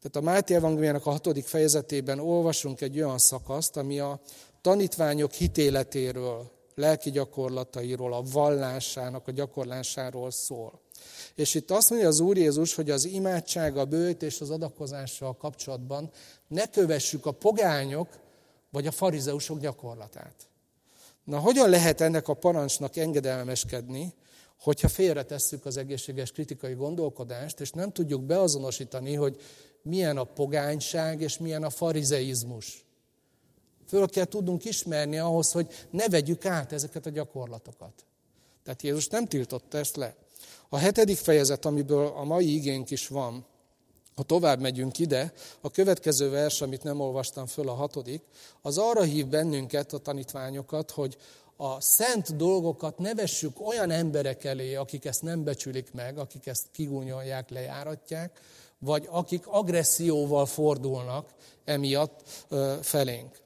Tehát 0.00 0.16
a 0.16 0.30
Máté 0.30 0.54
Evangéliának 0.54 1.06
a 1.06 1.10
hatodik 1.10 1.46
fejezetében 1.46 2.18
olvasunk 2.18 2.80
egy 2.80 2.96
olyan 2.96 3.18
szakaszt, 3.18 3.76
ami 3.76 4.00
a 4.00 4.20
tanítványok 4.60 5.32
hitéletéről, 5.32 6.50
lelki 6.74 7.10
gyakorlatairól, 7.10 8.12
a 8.12 8.22
vallásának 8.22 9.28
a 9.28 9.30
gyakorlásáról 9.30 10.30
szól. 10.30 10.80
És 11.34 11.54
itt 11.54 11.70
azt 11.70 11.90
mondja 11.90 12.08
az 12.08 12.20
Úr 12.20 12.36
Jézus, 12.36 12.74
hogy 12.74 12.90
az 12.90 13.04
imádság, 13.04 13.76
a 13.76 13.84
bőt 13.84 14.22
és 14.22 14.40
az 14.40 14.50
adakozással 14.50 15.36
kapcsolatban 15.36 16.10
ne 16.48 16.66
kövessük 16.66 17.26
a 17.26 17.32
pogányok 17.32 18.08
vagy 18.70 18.86
a 18.86 18.90
farizeusok 18.90 19.58
gyakorlatát. 19.58 20.48
Na, 21.26 21.38
hogyan 21.38 21.68
lehet 21.68 22.00
ennek 22.00 22.28
a 22.28 22.34
parancsnak 22.34 22.96
engedelmeskedni, 22.96 24.14
hogyha 24.60 24.88
félretesszük 24.88 25.66
az 25.66 25.76
egészséges 25.76 26.32
kritikai 26.32 26.74
gondolkodást, 26.74 27.60
és 27.60 27.70
nem 27.70 27.92
tudjuk 27.92 28.22
beazonosítani, 28.22 29.14
hogy 29.14 29.40
milyen 29.82 30.16
a 30.16 30.24
pogányság 30.24 31.20
és 31.20 31.38
milyen 31.38 31.62
a 31.62 31.70
farizeizmus. 31.70 32.84
Föl 33.86 34.08
kell 34.08 34.24
tudnunk 34.24 34.64
ismerni 34.64 35.18
ahhoz, 35.18 35.52
hogy 35.52 35.86
ne 35.90 36.08
vegyük 36.08 36.44
át 36.44 36.72
ezeket 36.72 37.06
a 37.06 37.10
gyakorlatokat. 37.10 38.04
Tehát 38.62 38.82
Jézus 38.82 39.08
nem 39.08 39.26
tiltotta 39.26 39.78
ezt 39.78 39.96
le. 39.96 40.14
A 40.68 40.76
hetedik 40.76 41.16
fejezet, 41.16 41.64
amiből 41.64 42.06
a 42.06 42.24
mai 42.24 42.54
igénk 42.54 42.90
is 42.90 43.08
van, 43.08 43.46
ha 44.16 44.22
tovább 44.22 44.60
megyünk 44.60 44.98
ide, 44.98 45.32
a 45.60 45.70
következő 45.70 46.30
vers, 46.30 46.60
amit 46.60 46.82
nem 46.82 47.00
olvastam 47.00 47.46
föl, 47.46 47.68
a 47.68 47.74
hatodik, 47.74 48.22
az 48.62 48.78
arra 48.78 49.02
hív 49.02 49.26
bennünket, 49.26 49.92
a 49.92 49.98
tanítványokat, 49.98 50.90
hogy 50.90 51.16
a 51.56 51.80
szent 51.80 52.36
dolgokat 52.36 52.98
ne 52.98 53.14
vessük 53.14 53.66
olyan 53.66 53.90
emberek 53.90 54.44
elé, 54.44 54.74
akik 54.74 55.04
ezt 55.04 55.22
nem 55.22 55.44
becsülik 55.44 55.92
meg, 55.92 56.18
akik 56.18 56.46
ezt 56.46 56.66
kigúnyolják, 56.72 57.50
lejáratják, 57.50 58.40
vagy 58.78 59.06
akik 59.10 59.46
agresszióval 59.46 60.46
fordulnak 60.46 61.30
emiatt 61.64 62.22
felénk. 62.80 63.38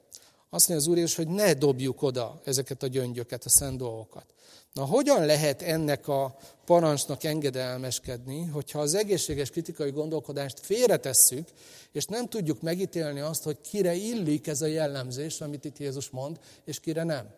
Azt 0.49 0.67
mondja 0.67 0.85
az 0.85 0.91
Úr 0.91 0.97
Jézus, 0.97 1.15
hogy 1.15 1.27
ne 1.27 1.53
dobjuk 1.53 2.01
oda 2.01 2.41
ezeket 2.43 2.83
a 2.83 2.87
gyöngyöket, 2.87 3.45
a 3.45 3.49
szent 3.49 3.77
dolgokat. 3.77 4.25
Na, 4.73 4.85
hogyan 4.85 5.25
lehet 5.25 5.61
ennek 5.61 6.07
a 6.07 6.37
parancsnak 6.65 7.23
engedelmeskedni, 7.23 8.45
hogyha 8.45 8.79
az 8.79 8.93
egészséges 8.93 9.49
kritikai 9.49 9.91
gondolkodást 9.91 10.59
félretesszük, 10.59 11.47
és 11.91 12.05
nem 12.05 12.27
tudjuk 12.27 12.61
megítélni 12.61 13.19
azt, 13.19 13.43
hogy 13.43 13.57
kire 13.61 13.93
illik 13.93 14.47
ez 14.47 14.61
a 14.61 14.65
jellemzés, 14.65 15.41
amit 15.41 15.65
itt 15.65 15.77
Jézus 15.77 16.09
mond, 16.09 16.39
és 16.65 16.79
kire 16.79 17.03
nem. 17.03 17.29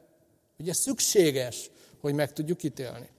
Ugye 0.60 0.74
szükséges, 0.74 1.69
hogy 2.02 2.13
meg 2.13 2.34
tudjuk 2.34 2.63
ítélni. 2.63 3.10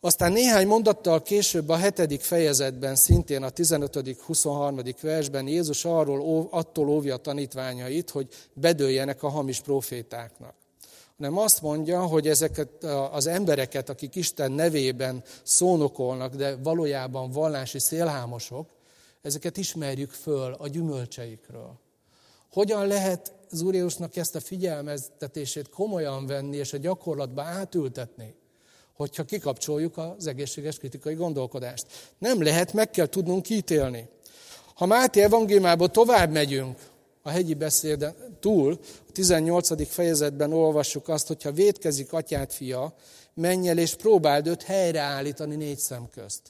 Aztán 0.00 0.32
néhány 0.32 0.66
mondattal 0.66 1.22
később 1.22 1.68
a 1.68 1.76
hetedik 1.76 2.20
fejezetben, 2.20 2.96
szintén 2.96 3.42
a 3.42 3.50
15.-23. 3.50 4.94
versben 5.00 5.46
Jézus 5.46 5.84
arról 5.84 6.48
attól 6.50 6.88
óvja 6.88 7.14
a 7.14 7.18
tanítványait, 7.18 8.10
hogy 8.10 8.28
bedőljenek 8.52 9.22
a 9.22 9.28
hamis 9.28 9.60
profétáknak 9.60 10.54
hanem 11.16 11.38
azt 11.38 11.62
mondja, 11.62 12.06
hogy 12.06 12.28
ezeket 12.28 12.84
az 13.12 13.26
embereket, 13.26 13.88
akik 13.88 14.14
Isten 14.14 14.52
nevében 14.52 15.22
szónokolnak, 15.42 16.34
de 16.34 16.56
valójában 16.56 17.30
vallási 17.30 17.78
szélhámosok, 17.78 18.68
ezeket 19.22 19.56
ismerjük 19.56 20.10
föl 20.10 20.52
a 20.52 20.68
gyümölcseikről. 20.68 21.78
Hogyan 22.52 22.86
lehet 22.86 23.32
az 23.50 23.60
Úr 23.60 23.74
Jézusnak 23.74 24.16
ezt 24.16 24.34
a 24.34 24.40
figyelmeztetését 24.40 25.68
komolyan 25.68 26.26
venni 26.26 26.56
és 26.56 26.72
a 26.72 26.76
gyakorlatba 26.76 27.42
átültetni, 27.42 28.34
hogyha 28.92 29.24
kikapcsoljuk 29.24 29.96
az 29.96 30.26
egészséges 30.26 30.78
kritikai 30.78 31.14
gondolkodást? 31.14 31.86
Nem 32.18 32.42
lehet, 32.42 32.72
meg 32.72 32.90
kell 32.90 33.06
tudnunk 33.06 33.48
ítélni. 33.48 34.08
Ha 34.74 34.86
Máté 34.86 35.22
evangéliumából 35.22 35.88
tovább 35.88 36.30
megyünk, 36.30 36.78
a 37.26 37.30
hegyi 37.30 37.54
beszéd 37.54 38.14
túl, 38.40 38.78
a 39.08 39.12
18. 39.12 39.88
fejezetben 39.88 40.52
olvassuk 40.52 41.08
azt, 41.08 41.26
hogyha 41.26 41.52
vétkezik 41.52 42.12
atyát 42.12 42.52
fia, 42.52 42.94
menj 43.34 43.68
el 43.68 43.78
és 43.78 43.94
próbáld 43.94 44.46
őt 44.46 44.62
helyreállítani 44.62 45.56
négy 45.56 45.78
szem 45.78 46.08
közt. 46.10 46.40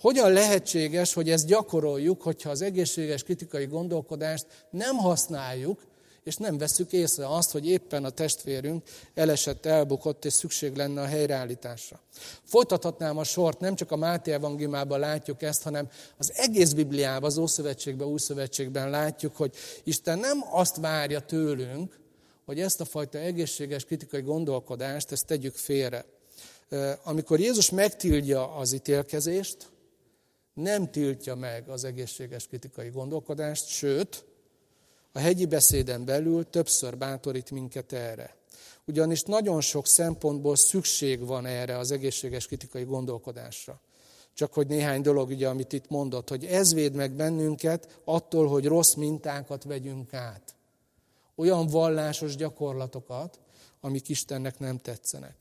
Hogyan 0.00 0.32
lehetséges, 0.32 1.12
hogy 1.12 1.30
ezt 1.30 1.46
gyakoroljuk, 1.46 2.22
hogyha 2.22 2.50
az 2.50 2.62
egészséges 2.62 3.22
kritikai 3.22 3.66
gondolkodást 3.66 4.46
nem 4.70 4.96
használjuk, 4.96 5.80
és 6.26 6.36
nem 6.36 6.58
veszük 6.58 6.92
észre 6.92 7.28
azt, 7.28 7.50
hogy 7.50 7.68
éppen 7.68 8.04
a 8.04 8.10
testvérünk 8.10 8.84
elesett, 9.14 9.66
elbukott, 9.66 10.24
és 10.24 10.32
szükség 10.32 10.76
lenne 10.76 11.00
a 11.00 11.06
helyreállításra. 11.06 12.00
Folytathatnám 12.42 13.18
a 13.18 13.24
sort, 13.24 13.60
nem 13.60 13.74
csak 13.74 13.90
a 13.90 13.96
Máté 13.96 14.32
evangéliumában 14.32 14.98
látjuk 14.98 15.42
ezt, 15.42 15.62
hanem 15.62 15.88
az 16.16 16.32
egész 16.34 16.72
Bibliában, 16.72 17.24
az 17.24 17.38
Ószövetségben, 17.38 18.08
Újszövetségben 18.08 18.90
látjuk, 18.90 19.36
hogy 19.36 19.54
Isten 19.84 20.18
nem 20.18 20.38
azt 20.50 20.76
várja 20.76 21.20
tőlünk, 21.20 21.98
hogy 22.44 22.60
ezt 22.60 22.80
a 22.80 22.84
fajta 22.84 23.18
egészséges 23.18 23.84
kritikai 23.84 24.22
gondolkodást, 24.22 25.12
ezt 25.12 25.26
tegyük 25.26 25.54
félre. 25.54 26.04
Amikor 27.02 27.40
Jézus 27.40 27.70
megtiltja 27.70 28.54
az 28.54 28.72
ítélkezést, 28.72 29.70
nem 30.54 30.90
tiltja 30.90 31.34
meg 31.34 31.68
az 31.68 31.84
egészséges 31.84 32.46
kritikai 32.46 32.88
gondolkodást, 32.88 33.68
sőt, 33.68 34.24
a 35.16 35.18
hegyi 35.18 35.46
beszéden 35.46 36.04
belül 36.04 36.50
többször 36.50 36.96
bátorít 36.96 37.50
minket 37.50 37.92
erre. 37.92 38.36
Ugyanis 38.86 39.22
nagyon 39.22 39.60
sok 39.60 39.86
szempontból 39.86 40.56
szükség 40.56 41.26
van 41.26 41.46
erre 41.46 41.78
az 41.78 41.90
egészséges 41.90 42.46
kritikai 42.46 42.84
gondolkodásra. 42.84 43.80
Csak 44.34 44.52
hogy 44.52 44.66
néhány 44.66 45.02
dolog, 45.02 45.28
ugye, 45.28 45.48
amit 45.48 45.72
itt 45.72 45.88
mondott, 45.88 46.28
hogy 46.28 46.44
ez 46.44 46.74
véd 46.74 46.94
meg 46.94 47.12
bennünket 47.12 48.00
attól, 48.04 48.48
hogy 48.48 48.66
rossz 48.66 48.94
mintákat 48.94 49.64
vegyünk 49.64 50.14
át. 50.14 50.54
olyan 51.36 51.66
vallásos 51.66 52.36
gyakorlatokat, 52.36 53.38
amik 53.80 54.08
Istennek 54.08 54.58
nem 54.58 54.78
tetszenek. 54.78 55.36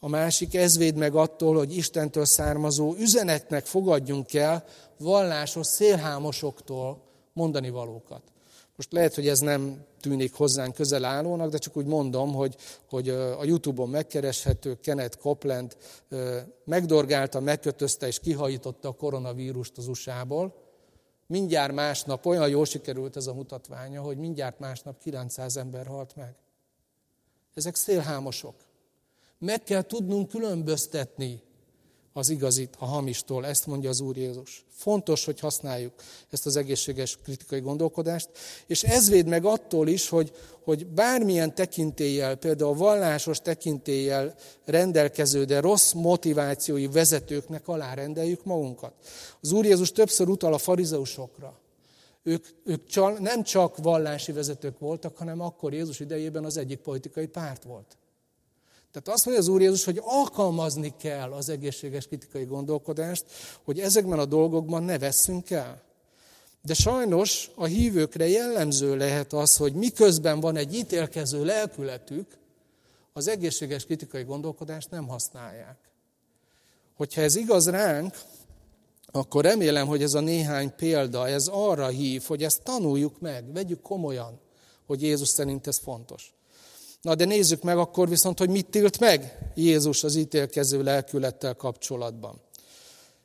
A 0.00 0.08
másik, 0.08 0.54
ez 0.54 0.76
véd 0.76 0.96
meg 0.96 1.14
attól, 1.14 1.56
hogy 1.56 1.76
Istentől 1.76 2.24
származó 2.24 2.94
üzenetnek 2.94 3.66
fogadjunk 3.66 4.34
el 4.34 4.64
vallásos 4.98 5.66
szélhámosoktól 5.66 7.02
mondani 7.32 7.70
valókat. 7.70 8.22
Most 8.78 8.92
lehet, 8.92 9.14
hogy 9.14 9.28
ez 9.28 9.38
nem 9.38 9.84
tűnik 10.00 10.34
hozzánk 10.34 10.74
közel 10.74 11.04
állónak, 11.04 11.50
de 11.50 11.58
csak 11.58 11.76
úgy 11.76 11.86
mondom, 11.86 12.34
hogy, 12.34 12.56
hogy 12.88 13.08
a 13.08 13.44
Youtube-on 13.44 13.88
megkereshető 13.88 14.74
Kenneth 14.80 15.18
Copeland 15.18 15.76
megdorgálta, 16.64 17.40
megkötözte 17.40 18.06
és 18.06 18.18
kihajította 18.18 18.88
a 18.88 18.92
koronavírust 18.92 19.78
az 19.78 19.88
USA-ból. 19.88 20.54
Mindjárt 21.26 21.72
másnap 21.72 22.26
olyan 22.26 22.48
jól 22.48 22.64
sikerült 22.64 23.16
ez 23.16 23.26
a 23.26 23.34
mutatványa, 23.34 24.02
hogy 24.02 24.16
mindjárt 24.16 24.58
másnap 24.58 24.98
900 24.98 25.56
ember 25.56 25.86
halt 25.86 26.16
meg. 26.16 26.34
Ezek 27.54 27.74
szélhámosok. 27.74 28.54
Meg 29.38 29.62
kell 29.62 29.82
tudnunk 29.82 30.28
különböztetni 30.28 31.42
az 32.18 32.28
igazit 32.28 32.74
a 32.78 32.84
hamistól, 32.84 33.46
ezt 33.46 33.66
mondja 33.66 33.88
az 33.88 34.00
Úr 34.00 34.16
Jézus. 34.16 34.64
Fontos, 34.70 35.24
hogy 35.24 35.40
használjuk 35.40 35.92
ezt 36.30 36.46
az 36.46 36.56
egészséges 36.56 37.18
kritikai 37.24 37.60
gondolkodást, 37.60 38.28
és 38.66 38.82
ez 38.82 39.10
véd 39.10 39.26
meg 39.26 39.44
attól 39.44 39.88
is, 39.88 40.08
hogy, 40.08 40.32
hogy 40.64 40.86
bármilyen 40.86 41.54
tekintéllyel, 41.54 42.36
például 42.36 42.70
a 42.70 42.76
vallásos 42.76 43.38
tekintéllyel 43.38 44.34
rendelkező, 44.64 45.44
de 45.44 45.60
rossz 45.60 45.92
motivációi 45.92 46.86
vezetőknek 46.86 47.68
alárendeljük 47.68 48.44
magunkat. 48.44 48.92
Az 49.40 49.52
Úr 49.52 49.64
Jézus 49.64 49.92
többször 49.92 50.28
utal 50.28 50.54
a 50.54 50.58
farizeusokra. 50.58 51.58
Ők, 52.22 52.44
ők 52.64 53.20
nem 53.20 53.42
csak 53.42 53.76
vallási 53.76 54.32
vezetők 54.32 54.78
voltak, 54.78 55.16
hanem 55.16 55.40
akkor 55.40 55.72
Jézus 55.72 56.00
idejében 56.00 56.44
az 56.44 56.56
egyik 56.56 56.78
politikai 56.78 57.26
párt 57.26 57.64
volt. 57.64 57.96
Tehát 58.92 59.08
azt 59.08 59.24
mondja 59.24 59.42
az 59.42 59.48
Úr 59.48 59.60
Jézus, 59.60 59.84
hogy 59.84 60.00
alkalmazni 60.02 60.94
kell 60.98 61.32
az 61.32 61.48
egészséges 61.48 62.06
kritikai 62.06 62.44
gondolkodást, 62.44 63.24
hogy 63.64 63.80
ezekben 63.80 64.18
a 64.18 64.24
dolgokban 64.24 64.82
ne 64.82 64.98
vesszünk 64.98 65.50
el. 65.50 65.82
De 66.62 66.74
sajnos 66.74 67.50
a 67.54 67.64
hívőkre 67.64 68.28
jellemző 68.28 68.96
lehet 68.96 69.32
az, 69.32 69.56
hogy 69.56 69.74
miközben 69.74 70.40
van 70.40 70.56
egy 70.56 70.74
ítélkező 70.74 71.44
lelkületük, 71.44 72.38
az 73.12 73.28
egészséges 73.28 73.84
kritikai 73.84 74.22
gondolkodást 74.22 74.90
nem 74.90 75.08
használják. 75.08 75.76
Hogyha 76.96 77.20
ez 77.20 77.36
igaz 77.36 77.68
ránk, 77.70 78.14
akkor 79.06 79.44
remélem, 79.44 79.86
hogy 79.86 80.02
ez 80.02 80.14
a 80.14 80.20
néhány 80.20 80.74
példa, 80.76 81.28
ez 81.28 81.46
arra 81.46 81.86
hív, 81.86 82.22
hogy 82.22 82.42
ezt 82.42 82.62
tanuljuk 82.62 83.20
meg, 83.20 83.52
vegyük 83.52 83.80
komolyan, 83.80 84.40
hogy 84.86 85.02
Jézus 85.02 85.28
szerint 85.28 85.66
ez 85.66 85.78
fontos. 85.78 86.34
Na 87.02 87.14
de 87.14 87.24
nézzük 87.24 87.62
meg 87.62 87.78
akkor 87.78 88.08
viszont, 88.08 88.38
hogy 88.38 88.50
mit 88.50 88.66
tilt 88.66 88.98
meg 88.98 89.38
Jézus 89.54 90.04
az 90.04 90.16
ítélkező 90.16 90.82
lelkülettel 90.82 91.54
kapcsolatban. 91.54 92.40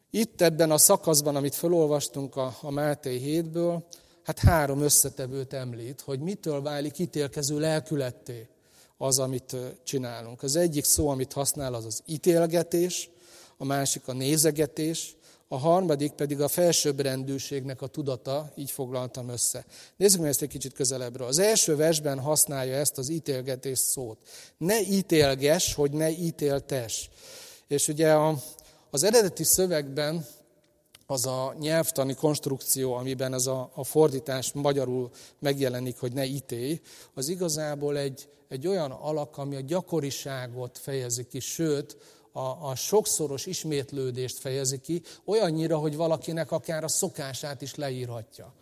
Itt 0.10 0.42
ebben 0.42 0.72
a 0.72 0.78
szakaszban, 0.78 1.36
amit 1.36 1.56
felolvastunk 1.56 2.36
a, 2.36 2.58
a 2.62 2.72
Máté 2.72 3.22
7-ből, 3.26 3.84
hát 4.24 4.40
három 4.40 4.82
összetevőt 4.82 5.54
említ, 5.54 6.02
hogy 6.02 6.20
mitől 6.20 6.62
válik 6.62 7.00
ítélkező 7.00 7.60
lelkületté 7.60 8.48
az, 8.98 9.20
amit 9.20 9.56
csinálunk. 9.84 10.44
Az 10.44 10.56
egyik 10.56 10.84
szó, 10.84 11.08
amit 11.10 11.34
használ, 11.34 11.74
az 11.74 11.86
az 11.86 12.02
ítélgetés, 12.06 13.10
a 13.58 13.66
másik 13.66 14.08
a 14.08 14.14
nézegetés, 14.14 15.16
a 15.54 15.58
harmadik 15.58 16.12
pedig 16.12 16.42
a 16.42 16.48
felsőbbrendűségnek 16.48 17.82
a 17.82 17.88
tudata, 17.88 18.52
így 18.56 18.72
foglaltam 18.72 19.30
össze. 19.30 19.66
Nézzük 19.98 20.20
meg 20.20 20.30
ezt 20.30 20.42
egy 20.42 20.50
kicsit 20.50 20.74
közelebbről. 20.74 21.28
Az 21.28 21.40
első 21.40 21.76
versben 21.76 22.20
használja 22.20 22.76
ezt 22.76 22.98
az 22.98 23.10
ítélgetés 23.10 23.80
szót. 23.80 24.18
Ne 24.58 24.82
ítélges, 24.82 25.74
hogy 25.74 25.92
ne 25.92 26.10
ítéltes. 26.10 27.10
És 27.68 27.88
ugye 27.88 28.14
a, 28.14 28.38
az 28.90 29.04
eredeti 29.04 29.44
szövegben 29.44 30.26
az 31.06 31.26
a 31.26 31.56
nyelvtani 31.60 32.14
konstrukció, 32.14 32.94
amiben 32.94 33.34
ez 33.34 33.48
a, 33.48 33.72
a 33.74 33.84
fordítás 33.84 34.52
magyarul 34.54 35.10
megjelenik, 35.40 36.00
hogy 36.00 36.14
ne 36.14 36.26
ítélj, 36.26 36.82
az 37.14 37.28
igazából 37.28 37.98
egy, 37.98 38.30
egy 38.50 38.68
olyan 38.68 38.92
alak, 38.92 39.38
ami 39.38 39.56
a 39.56 39.62
gyakoriságot 39.62 40.78
fejezi 40.78 41.28
ki, 41.28 41.40
sőt, 41.40 41.98
a, 42.36 42.70
a 42.70 42.76
sokszoros 42.76 43.46
ismétlődést 43.46 44.40
fejezi 44.40 44.80
ki, 44.80 45.02
olyannyira, 45.26 45.78
hogy 45.78 45.96
valakinek 45.96 46.52
akár 46.52 46.84
a 46.84 46.88
szokását 46.88 47.62
is 47.62 47.76
leírhatja. 47.76 48.54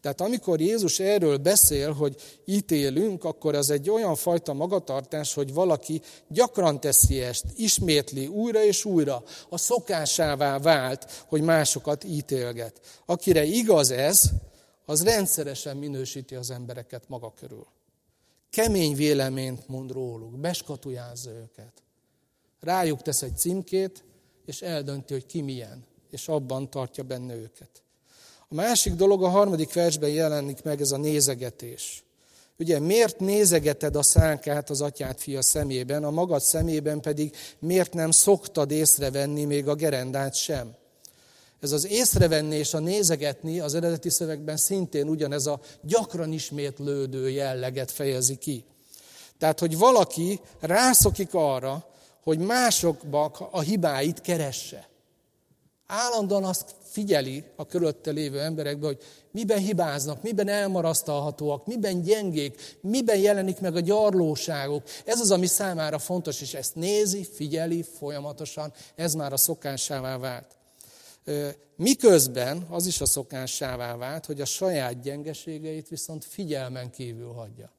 Tehát 0.00 0.20
amikor 0.20 0.60
Jézus 0.60 1.00
erről 1.00 1.36
beszél, 1.36 1.92
hogy 1.92 2.16
ítélünk, 2.44 3.24
akkor 3.24 3.54
az 3.54 3.70
egy 3.70 3.90
olyan 3.90 4.14
fajta 4.14 4.52
magatartás, 4.52 5.34
hogy 5.34 5.52
valaki 5.52 6.02
gyakran 6.28 6.80
teszi 6.80 7.20
ezt, 7.20 7.44
ismétli 7.56 8.26
újra 8.26 8.64
és 8.64 8.84
újra. 8.84 9.22
A 9.48 9.58
szokásává 9.58 10.58
vált, 10.58 11.24
hogy 11.26 11.42
másokat 11.42 12.04
ítélget. 12.04 12.80
Akire 13.06 13.44
igaz 13.44 13.90
ez, 13.90 14.22
az 14.84 15.04
rendszeresen 15.04 15.76
minősíti 15.76 16.34
az 16.34 16.50
embereket 16.50 17.02
maga 17.08 17.32
körül. 17.40 17.66
Kemény 18.50 18.94
véleményt 18.94 19.68
mond 19.68 19.90
róluk, 19.90 20.38
beskatujázza 20.38 21.30
őket 21.30 21.72
rájuk 22.60 23.02
tesz 23.02 23.22
egy 23.22 23.36
címkét, 23.36 24.04
és 24.46 24.62
eldönti, 24.62 25.12
hogy 25.12 25.26
ki 25.26 25.40
milyen, 25.40 25.84
és 26.10 26.28
abban 26.28 26.70
tartja 26.70 27.02
benne 27.04 27.34
őket. 27.34 27.70
A 28.48 28.54
másik 28.54 28.94
dolog 28.94 29.22
a 29.22 29.28
harmadik 29.28 29.72
versben 29.72 30.10
jelenik 30.10 30.62
meg 30.62 30.80
ez 30.80 30.90
a 30.90 30.96
nézegetés. 30.96 32.04
Ugye 32.58 32.78
miért 32.78 33.20
nézegeted 33.20 33.96
a 33.96 34.02
szánkát 34.02 34.70
az 34.70 34.80
atyát 34.80 35.20
fia 35.20 35.42
szemében, 35.42 36.04
a 36.04 36.10
magad 36.10 36.40
szemében 36.40 37.00
pedig 37.00 37.36
miért 37.58 37.94
nem 37.94 38.10
szoktad 38.10 38.70
észrevenni 38.70 39.44
még 39.44 39.68
a 39.68 39.74
gerendát 39.74 40.34
sem? 40.34 40.74
Ez 41.60 41.72
az 41.72 41.86
észrevenni 41.86 42.56
és 42.56 42.74
a 42.74 42.78
nézegetni 42.78 43.60
az 43.60 43.74
eredeti 43.74 44.10
szövegben 44.10 44.56
szintén 44.56 45.08
ugyanez 45.08 45.46
a 45.46 45.60
gyakran 45.82 46.32
ismétlődő 46.32 47.30
jelleget 47.30 47.90
fejezi 47.90 48.36
ki. 48.36 48.64
Tehát, 49.38 49.58
hogy 49.58 49.78
valaki 49.78 50.40
rászokik 50.60 51.34
arra, 51.34 51.89
hogy 52.22 52.38
másokban 52.38 53.32
a 53.50 53.60
hibáit 53.60 54.20
keresse. 54.20 54.88
Állandóan 55.86 56.44
azt 56.44 56.74
figyeli 56.82 57.44
a 57.56 57.66
körülötte 57.66 58.10
lévő 58.10 58.40
emberekbe, 58.40 58.86
hogy 58.86 59.02
miben 59.30 59.58
hibáznak, 59.58 60.22
miben 60.22 60.48
elmarasztalhatóak, 60.48 61.66
miben 61.66 62.02
gyengék, 62.02 62.78
miben 62.80 63.18
jelenik 63.18 63.60
meg 63.60 63.76
a 63.76 63.80
gyarlóságok. 63.80 64.82
Ez 65.04 65.20
az, 65.20 65.30
ami 65.30 65.46
számára 65.46 65.98
fontos, 65.98 66.40
és 66.40 66.54
ezt 66.54 66.74
nézi, 66.74 67.24
figyeli 67.24 67.82
folyamatosan, 67.82 68.72
ez 68.94 69.14
már 69.14 69.32
a 69.32 69.36
szokásává 69.36 70.18
vált. 70.18 70.56
Miközben 71.76 72.66
az 72.68 72.86
is 72.86 73.00
a 73.00 73.06
szokásává 73.06 73.96
vált, 73.96 74.26
hogy 74.26 74.40
a 74.40 74.44
saját 74.44 75.00
gyengeségeit 75.00 75.88
viszont 75.88 76.24
figyelmen 76.24 76.90
kívül 76.90 77.32
hagyja. 77.32 77.72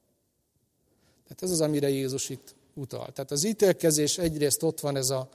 Tehát 1.22 1.42
ez 1.42 1.50
az, 1.50 1.60
amire 1.60 1.88
Jézus 1.88 2.28
itt 2.28 2.54
utal. 2.74 3.12
Tehát 3.12 3.30
az 3.30 3.44
ítélkezés 3.44 4.18
egyrészt 4.18 4.62
ott 4.62 4.80
van 4.80 4.96
ez 4.96 5.10
a 5.10 5.28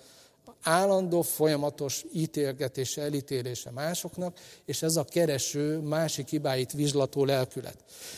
állandó, 0.64 1.22
folyamatos 1.22 2.06
ítélgetése, 2.14 3.02
elítélése 3.02 3.72
másoknak, 3.72 4.38
és 4.66 4.82
ez 4.82 4.96
a 4.96 5.04
kereső, 5.04 5.78
másik 5.78 6.28
hibáit 6.28 6.72
vizslató 6.72 7.26
lelkület. 7.26 7.78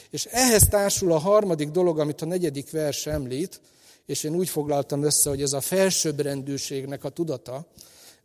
És 0.10 0.26
ehhez 0.26 0.68
társul 0.70 1.12
a 1.12 1.18
harmadik 1.18 1.70
dolog, 1.70 2.00
amit 2.00 2.22
a 2.22 2.26
negyedik 2.26 2.72
vers 2.72 3.06
említ, 3.06 3.62
és 4.06 4.24
én 4.24 4.36
úgy 4.36 4.50
foglaltam 4.50 5.04
össze, 5.04 5.30
hogy 5.30 5.42
ez 5.42 5.54
a 5.54 5.62
felsőbbrendűségnek 5.62 7.04
a 7.04 7.10
tudata. 7.10 7.66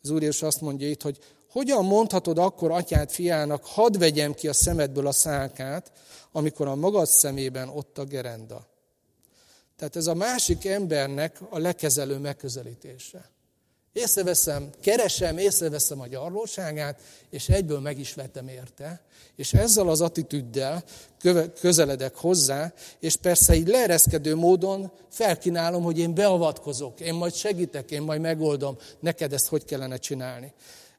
Az 0.02 0.10
Úr 0.10 0.22
Jézus 0.22 0.42
azt 0.42 0.60
mondja 0.60 0.88
itt, 0.88 1.02
hogy 1.02 1.18
hogyan 1.50 1.84
mondhatod 1.84 2.38
akkor 2.38 2.70
atyát 2.70 3.12
fiának, 3.12 3.64
hadd 3.64 3.98
vegyem 3.98 4.34
ki 4.34 4.48
a 4.48 4.52
szemedből 4.52 5.06
a 5.06 5.12
szálkát, 5.12 5.92
amikor 6.32 6.68
a 6.68 6.74
magad 6.74 7.06
szemében 7.06 7.68
ott 7.68 7.98
a 7.98 8.04
gerenda. 8.04 8.66
Tehát 9.76 9.96
ez 9.96 10.06
a 10.06 10.14
másik 10.14 10.66
embernek 10.66 11.36
a 11.50 11.58
lekezelő 11.58 12.18
megközelítése. 12.18 13.32
Észreveszem, 13.92 14.70
keresem, 14.80 15.38
észreveszem 15.38 16.00
a 16.00 16.06
gyarlóságát, 16.06 17.00
és 17.30 17.48
egyből 17.48 17.80
meg 17.80 17.98
is 17.98 18.14
vetem 18.14 18.48
érte, 18.48 19.00
és 19.36 19.52
ezzel 19.52 19.88
az 19.88 20.00
attitűddel 20.00 20.84
közeledek 21.60 22.16
hozzá, 22.16 22.72
és 23.00 23.16
persze 23.16 23.54
így 23.54 23.68
leereszkedő 23.68 24.34
módon 24.34 24.92
felkínálom, 25.10 25.82
hogy 25.82 25.98
én 25.98 26.14
beavatkozok, 26.14 27.00
én 27.00 27.14
majd 27.14 27.34
segítek, 27.34 27.90
én 27.90 28.02
majd 28.02 28.20
megoldom, 28.20 28.76
neked 29.00 29.32
ezt 29.32 29.48
hogy 29.48 29.64
kellene 29.64 29.96
csinálni. 29.96 30.52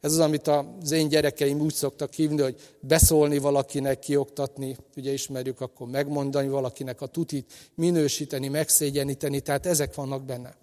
Ez 0.06 0.12
az, 0.12 0.20
amit 0.20 0.48
az 0.48 0.92
én 0.92 1.08
gyerekeim 1.08 1.60
úgy 1.60 1.74
szoktak 1.74 2.14
hívni, 2.14 2.42
hogy 2.42 2.76
beszólni 2.80 3.38
valakinek, 3.38 4.00
kioktatni, 4.00 4.78
ugye 4.96 5.12
ismerjük, 5.12 5.62
akkor 5.62 5.88
megmondani 5.88 6.48
valakinek 6.48 7.02
a 7.02 7.08
tutit, 7.08 7.54
minősíteni, 7.76 8.48
megszégyeníteni, 8.48 9.40
tehát 9.40 9.66
ezek 9.66 9.96
vannak 9.96 10.24
benne. 10.24 10.56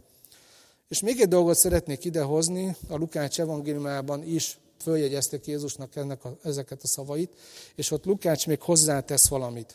És 0.88 1.00
még 1.00 1.20
egy 1.20 1.28
dolgot 1.28 1.56
szeretnék 1.56 2.04
idehozni, 2.04 2.76
a 2.88 2.96
Lukács 2.96 3.40
evangéliumában 3.40 4.22
is 4.22 4.58
följegyeztek 4.80 5.46
Jézusnak 5.46 5.96
ennek 5.96 6.24
a, 6.24 6.36
ezeket 6.42 6.82
a 6.82 6.86
szavait, 6.86 7.32
és 7.74 7.90
ott 7.90 8.04
Lukács 8.04 8.46
még 8.46 8.60
hozzátesz 8.60 9.28
valamit. 9.28 9.74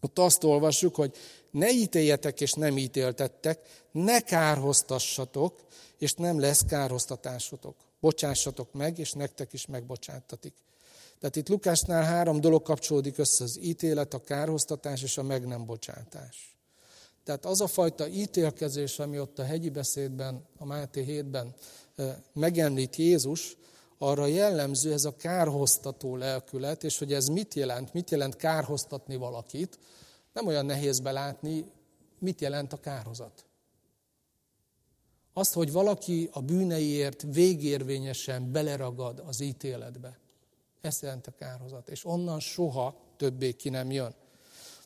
Ott 0.00 0.18
azt 0.18 0.44
olvassuk, 0.44 0.94
hogy 0.94 1.16
ne 1.50 1.70
ítéljetek 1.70 2.40
és 2.40 2.52
nem 2.52 2.78
ítéltettek, 2.78 3.58
ne 3.92 4.20
kárhoztassatok, 4.20 5.60
és 5.98 6.12
nem 6.12 6.40
lesz 6.40 6.64
kárhoztatásotok. 6.68 7.88
Bocsássatok 8.00 8.72
meg, 8.72 8.98
és 8.98 9.12
nektek 9.12 9.52
is 9.52 9.66
megbocsáttatik. 9.66 10.54
Tehát 11.18 11.36
itt 11.36 11.48
Lukásnál 11.48 12.02
három 12.02 12.40
dolog 12.40 12.62
kapcsolódik 12.62 13.18
össze, 13.18 13.44
az 13.44 13.58
ítélet, 13.62 14.14
a 14.14 14.22
kárhoztatás 14.22 15.02
és 15.02 15.18
a 15.18 15.22
meg 15.22 15.46
nem 15.46 15.64
bocsátás. 15.66 16.56
Tehát 17.24 17.44
az 17.44 17.60
a 17.60 17.66
fajta 17.66 18.08
ítélkezés, 18.08 18.98
ami 18.98 19.18
ott 19.18 19.38
a 19.38 19.44
hegyi 19.44 19.70
beszédben, 19.70 20.46
a 20.58 20.64
Máté 20.64 21.04
7-ben 21.08 21.54
megemlít 22.32 22.96
Jézus, 22.96 23.56
arra 23.98 24.26
jellemző 24.26 24.92
ez 24.92 25.04
a 25.04 25.16
kárhoztató 25.16 26.16
lelkület, 26.16 26.84
és 26.84 26.98
hogy 26.98 27.12
ez 27.12 27.26
mit 27.26 27.54
jelent, 27.54 27.92
mit 27.92 28.10
jelent 28.10 28.36
kárhoztatni 28.36 29.16
valakit, 29.16 29.78
nem 30.32 30.46
olyan 30.46 30.66
nehéz 30.66 31.00
belátni, 31.00 31.64
mit 32.18 32.40
jelent 32.40 32.72
a 32.72 32.80
kárhozat. 32.80 33.44
Azt, 35.32 35.52
hogy 35.52 35.72
valaki 35.72 36.28
a 36.32 36.40
bűneiért 36.40 37.24
végérvényesen 37.32 38.52
beleragad 38.52 39.22
az 39.26 39.40
ítéletbe. 39.40 40.18
Ez 40.80 40.98
jelent 41.02 41.26
a 41.26 41.32
kárhozat. 41.38 41.88
És 41.88 42.04
onnan 42.04 42.40
soha 42.40 42.94
többé 43.16 43.52
ki 43.52 43.68
nem 43.68 43.90
jön. 43.90 44.14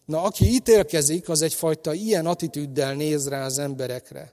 Na, 0.04 0.22
aki 0.22 0.44
ítélkezik, 0.44 1.28
az 1.28 1.42
egyfajta 1.42 1.92
ilyen 1.92 2.26
attitűddel 2.26 2.94
néz 2.94 3.28
rá 3.28 3.44
az 3.44 3.58
emberekre. 3.58 4.32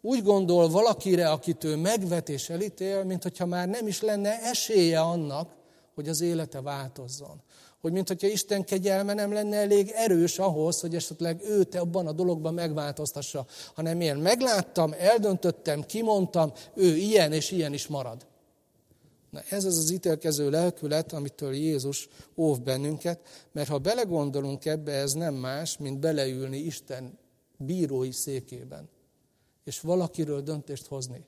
Úgy 0.00 0.22
gondol 0.22 0.68
valakire, 0.68 1.30
akit 1.30 1.64
ő 1.64 1.76
megvet 1.76 2.28
és 2.28 2.48
elítél, 2.48 3.04
mint 3.04 3.22
hogyha 3.22 3.46
már 3.46 3.68
nem 3.68 3.86
is 3.86 4.00
lenne 4.00 4.40
esélye 4.42 5.00
annak, 5.00 5.50
hogy 5.94 6.08
az 6.08 6.20
élete 6.20 6.60
változzon. 6.60 7.42
Hogy 7.82 7.92
mint 7.92 8.08
hogyha 8.08 8.26
Isten 8.26 8.64
kegyelme 8.64 9.14
nem 9.14 9.32
lenne 9.32 9.56
elég 9.56 9.90
erős 9.94 10.38
ahhoz, 10.38 10.80
hogy 10.80 10.94
esetleg 10.94 11.42
őt 11.44 11.74
abban 11.74 12.06
a 12.06 12.12
dologban 12.12 12.54
megváltoztassa, 12.54 13.46
hanem 13.74 14.00
én 14.00 14.16
megláttam, 14.16 14.94
eldöntöttem, 14.98 15.82
kimondtam, 15.82 16.52
ő 16.74 16.96
ilyen 16.96 17.32
és 17.32 17.50
ilyen 17.50 17.72
is 17.72 17.86
marad. 17.86 18.26
Na 19.30 19.40
ez 19.48 19.64
az 19.64 19.78
az 19.78 19.90
ítélkező 19.90 20.50
lelkület, 20.50 21.12
amitől 21.12 21.54
Jézus 21.54 22.08
óv 22.36 22.60
bennünket, 22.60 23.20
mert 23.52 23.68
ha 23.68 23.78
belegondolunk 23.78 24.64
ebbe, 24.64 24.92
ez 24.92 25.12
nem 25.12 25.34
más, 25.34 25.78
mint 25.78 25.98
beleülni 25.98 26.58
Isten 26.58 27.18
bírói 27.56 28.12
székében, 28.12 28.88
és 29.64 29.80
valakiről 29.80 30.40
döntést 30.40 30.86
hozni. 30.86 31.24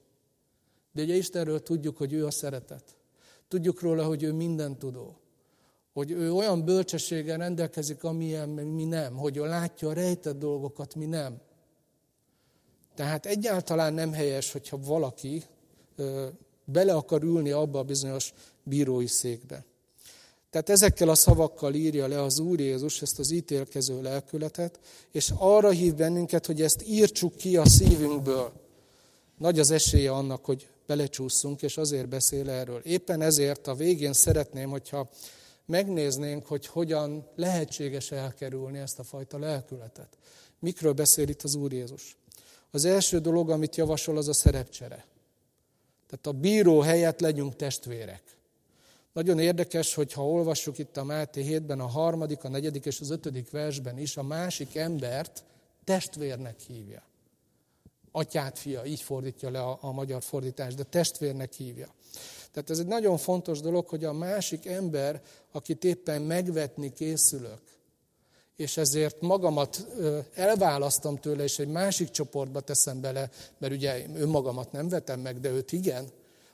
De 0.93 1.03
ugye 1.03 1.15
Istenről 1.15 1.63
tudjuk, 1.63 1.97
hogy 1.97 2.13
ő 2.13 2.27
a 2.27 2.31
szeretet. 2.31 2.85
Tudjuk 3.49 3.81
róla, 3.81 4.05
hogy 4.07 4.23
ő 4.23 4.33
minden 4.33 4.79
tudó. 4.79 5.19
Hogy 5.95 6.11
ő 6.11 6.33
olyan 6.33 6.65
bölcsességgel 6.65 7.39
rendelkezik, 7.39 8.05
amilyen 8.05 8.49
mi 8.49 8.85
nem. 8.85 9.17
Hogy 9.17 9.37
ő 9.37 9.45
látja 9.47 9.89
a 9.89 9.93
rejtett 9.93 10.39
dolgokat, 10.39 10.95
mi 10.95 11.07
nem. 11.07 11.41
Tehát 12.95 13.27
egyáltalán 13.27 13.95
nem 13.95 14.13
helyes, 14.13 14.53
hogyha 14.53 14.79
valaki 14.79 15.43
bele 16.65 16.95
akar 16.95 17.23
ülni 17.23 17.51
abba 17.51 17.79
a 17.79 17.83
bizonyos 17.83 18.33
bírói 18.63 19.07
székbe. 19.07 19.65
Tehát 20.51 20.69
ezekkel 20.69 21.09
a 21.09 21.15
szavakkal 21.15 21.75
írja 21.75 22.07
le 22.07 22.23
az 22.23 22.39
Úr 22.39 22.61
Jézus 22.61 23.03
ezt 23.03 23.19
az 23.19 23.31
ítélkező 23.31 24.03
lelkületet, 24.03 24.81
és 25.13 25.33
arra 25.37 25.71
hív 25.71 25.95
bennünket, 25.95 26.47
hogy 26.47 26.63
ezt 26.63 26.85
írtsuk 26.87 27.37
ki 27.37 27.57
a 27.57 27.67
szívünkből. 27.67 28.53
Nagy 29.39 29.59
az 29.59 29.71
esélye 29.71 30.11
annak, 30.11 30.45
hogy 30.45 30.69
belecsúszunk, 30.87 31.63
és 31.63 31.77
azért 31.77 32.09
beszél 32.09 32.51
erről. 32.51 32.81
Éppen 32.85 33.21
ezért 33.21 33.67
a 33.67 33.75
végén 33.75 34.13
szeretném, 34.13 34.71
hogyha 34.71 35.11
megnéznénk, 35.67 36.47
hogy 36.47 36.67
hogyan 36.67 37.29
lehetséges 37.37 38.11
elkerülni 38.11 38.79
ezt 38.79 38.99
a 38.99 39.03
fajta 39.03 39.39
lelkületet. 39.39 40.19
Mikről 40.59 40.93
beszél 40.93 41.29
itt 41.29 41.43
az 41.43 41.55
Úr 41.55 41.73
Jézus? 41.73 42.17
Az 42.71 42.85
első 42.85 43.19
dolog, 43.19 43.51
amit 43.51 43.77
javasol, 43.77 44.17
az 44.17 44.29
a 44.29 44.33
szerepcsere. 44.33 45.07
Tehát 46.07 46.27
a 46.27 46.41
bíró 46.41 46.81
helyett 46.81 47.21
legyünk 47.21 47.57
testvérek. 47.57 48.23
Nagyon 49.13 49.39
érdekes, 49.39 49.95
hogy 49.95 50.13
ha 50.13 50.29
olvassuk 50.29 50.79
itt 50.79 50.97
a 50.97 51.05
Máté 51.05 51.45
7-ben, 51.49 51.81
a 51.81 51.87
harmadik, 51.87 52.45
a 52.45 52.49
negyedik 52.49 52.85
és 52.85 53.01
az 53.01 53.11
ötödik 53.11 53.51
versben 53.51 53.99
is, 53.99 54.17
a 54.17 54.23
másik 54.23 54.77
embert 54.77 55.45
testvérnek 55.85 56.61
hívja. 56.61 57.03
Atyát, 58.13 58.59
fia, 58.59 58.85
így 58.85 59.01
fordítja 59.01 59.51
le 59.51 59.61
a, 59.61 59.79
a 59.81 59.93
magyar 59.93 60.23
fordítás, 60.23 60.75
de 60.75 60.83
testvérnek 60.83 61.53
hívja. 61.53 61.95
Tehát 62.53 62.71
ez 62.71 62.79
egy 62.79 62.87
nagyon 62.87 63.17
fontos 63.17 63.61
dolog, 63.61 63.89
hogy 63.89 64.05
a 64.05 64.13
másik 64.13 64.67
ember, 64.67 65.23
akit 65.53 65.85
éppen 65.85 66.23
megvetni 66.23 66.93
készülök, 66.93 67.61
és 68.57 68.77
ezért 68.77 69.21
magamat 69.21 69.87
elválasztom 70.35 71.17
tőle, 71.17 71.43
és 71.43 71.59
egy 71.59 71.69
másik 71.69 72.11
csoportba 72.11 72.61
teszem 72.61 73.01
bele, 73.01 73.31
mert 73.59 73.73
ugye 73.73 74.07
önmagamat 74.15 74.73
nem 74.73 74.89
vetem 74.89 75.21
meg, 75.21 75.41
de 75.41 75.51
őt 75.51 75.73
igen. 75.73 76.09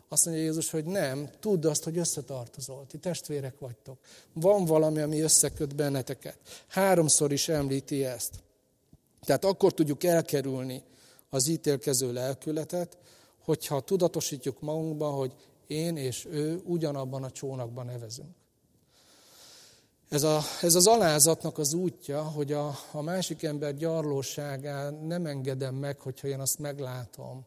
Azt 0.08 0.24
mondja 0.24 0.42
Jézus, 0.42 0.70
hogy 0.70 0.84
nem, 0.84 1.30
tudd 1.40 1.66
azt, 1.66 1.84
hogy 1.84 1.98
összetartozol, 1.98 2.86
ti 2.88 2.98
testvérek 2.98 3.58
vagytok. 3.58 3.98
Van 4.32 4.64
valami, 4.64 5.00
ami 5.00 5.20
összeköt 5.20 5.74
benneteket. 5.74 6.38
Háromszor 6.68 7.32
is 7.32 7.48
említi 7.48 8.04
ezt. 8.04 8.34
Tehát 9.24 9.44
akkor 9.44 9.72
tudjuk 9.72 10.04
elkerülni 10.04 10.82
az 11.30 11.46
ítélkező 11.46 12.12
lelkületet, 12.12 12.96
hogyha 13.44 13.80
tudatosítjuk 13.80 14.60
magunkban, 14.60 15.12
hogy 15.12 15.32
én 15.70 15.96
és 15.96 16.24
ő 16.24 16.60
ugyanabban 16.64 17.22
a 17.22 17.30
csónakban 17.30 17.86
nevezünk. 17.86 18.34
Ez, 20.08 20.22
a, 20.22 20.40
ez 20.62 20.74
az 20.74 20.86
alázatnak 20.86 21.58
az 21.58 21.72
útja, 21.72 22.22
hogy 22.22 22.52
a, 22.52 22.74
a 22.92 23.00
másik 23.02 23.42
ember 23.42 23.74
gyarlóságán 23.74 24.94
nem 24.94 25.26
engedem 25.26 25.74
meg, 25.74 26.00
hogyha 26.00 26.28
én 26.28 26.40
azt 26.40 26.58
meglátom, 26.58 27.46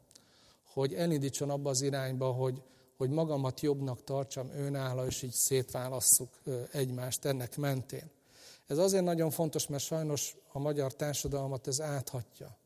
hogy 0.73 0.93
elindítson 0.93 1.49
abba 1.49 1.69
az 1.69 1.81
irányba, 1.81 2.31
hogy, 2.31 2.61
hogy 2.97 3.09
magamat 3.09 3.61
jobbnak 3.61 4.03
tartsam 4.03 4.49
önálló, 4.55 5.03
és 5.03 5.21
így 5.21 5.33
szétválasszuk 5.33 6.29
egymást 6.71 7.25
ennek 7.25 7.57
mentén. 7.57 8.11
Ez 8.67 8.77
azért 8.77 9.03
nagyon 9.03 9.31
fontos, 9.31 9.67
mert 9.67 9.83
sajnos 9.83 10.35
a 10.51 10.59
magyar 10.59 10.93
társadalmat 10.93 11.67
ez 11.67 11.81
áthatja. 11.81 12.57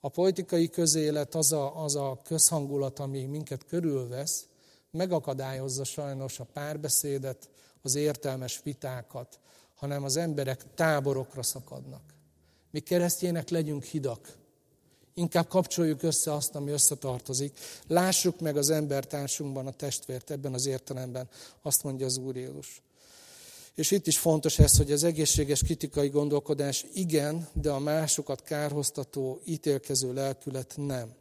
A 0.00 0.08
politikai 0.08 0.68
közélet 0.68 1.34
az 1.34 1.52
a, 1.52 1.82
az 1.84 1.96
a 1.96 2.20
közhangulat, 2.24 2.98
ami 2.98 3.24
minket 3.24 3.64
körülvesz, 3.64 4.48
megakadályozza 4.90 5.84
sajnos 5.84 6.40
a 6.40 6.46
párbeszédet, 6.52 7.48
az 7.82 7.94
értelmes 7.94 8.60
vitákat, 8.62 9.38
hanem 9.74 10.04
az 10.04 10.16
emberek 10.16 10.74
táborokra 10.74 11.42
szakadnak. 11.42 12.02
Mi 12.70 12.80
keresztjének 12.80 13.48
legyünk 13.48 13.84
hidak. 13.84 14.36
Inkább 15.14 15.48
kapcsoljuk 15.48 16.02
össze 16.02 16.32
azt, 16.32 16.54
ami 16.54 16.70
összetartozik. 16.70 17.58
Lássuk 17.86 18.40
meg 18.40 18.56
az 18.56 18.70
embertársunkban 18.70 19.66
a 19.66 19.72
testvért 19.72 20.30
ebben 20.30 20.54
az 20.54 20.66
értelemben, 20.66 21.28
azt 21.62 21.82
mondja 21.82 22.06
az 22.06 22.16
Úr 22.16 22.36
Jézus. 22.36 22.82
És 23.74 23.90
itt 23.90 24.06
is 24.06 24.18
fontos 24.18 24.58
ez, 24.58 24.76
hogy 24.76 24.92
az 24.92 25.04
egészséges 25.04 25.62
kritikai 25.62 26.08
gondolkodás 26.08 26.84
igen, 26.92 27.48
de 27.52 27.70
a 27.70 27.78
másokat 27.78 28.42
kárhoztató, 28.42 29.40
ítélkező 29.44 30.12
lelkület 30.12 30.72
nem. 30.76 31.14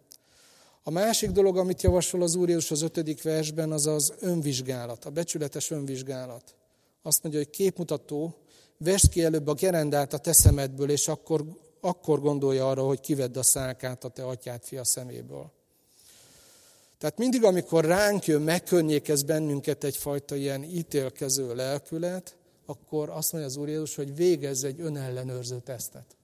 A 0.87 0.91
másik 0.91 1.31
dolog, 1.31 1.57
amit 1.57 1.81
javasol 1.81 2.21
az 2.21 2.35
Úr 2.35 2.47
Jézus 2.49 2.71
az 2.71 2.81
ötödik 2.81 3.21
versben, 3.21 3.71
az 3.71 3.87
az 3.87 4.13
önvizsgálat, 4.19 5.05
a 5.05 5.09
becsületes 5.09 5.71
önvizsgálat. 5.71 6.55
Azt 7.01 7.23
mondja, 7.23 7.41
hogy 7.41 7.49
képmutató, 7.49 8.35
vesd 8.77 9.09
ki 9.09 9.23
előbb 9.23 9.47
a 9.47 9.53
gerendát 9.53 10.13
a 10.13 10.17
te 10.17 10.33
szemedből, 10.33 10.89
és 10.89 11.07
akkor, 11.07 11.45
akkor 11.81 12.19
gondolja 12.19 12.69
arra, 12.69 12.85
hogy 12.85 12.99
kivedd 12.99 13.37
a 13.37 13.43
szálkát 13.43 14.03
a 14.03 14.09
te 14.09 14.25
atyát 14.25 14.65
fia 14.65 14.83
szeméből. 14.83 15.51
Tehát 16.97 17.17
mindig, 17.17 17.43
amikor 17.43 17.85
ránk 17.85 18.25
jön, 18.25 18.41
megkönnyékez 18.41 19.23
bennünket 19.23 19.83
egyfajta 19.83 20.35
ilyen 20.35 20.63
ítélkező 20.63 21.55
lelkület, 21.55 22.35
akkor 22.65 23.09
azt 23.09 23.31
mondja 23.31 23.49
az 23.49 23.57
Úr 23.57 23.67
Jézus, 23.67 23.95
hogy 23.95 24.15
végezz 24.15 24.63
egy 24.63 24.81
önellenőrző 24.81 25.59
tesztet. 25.59 26.16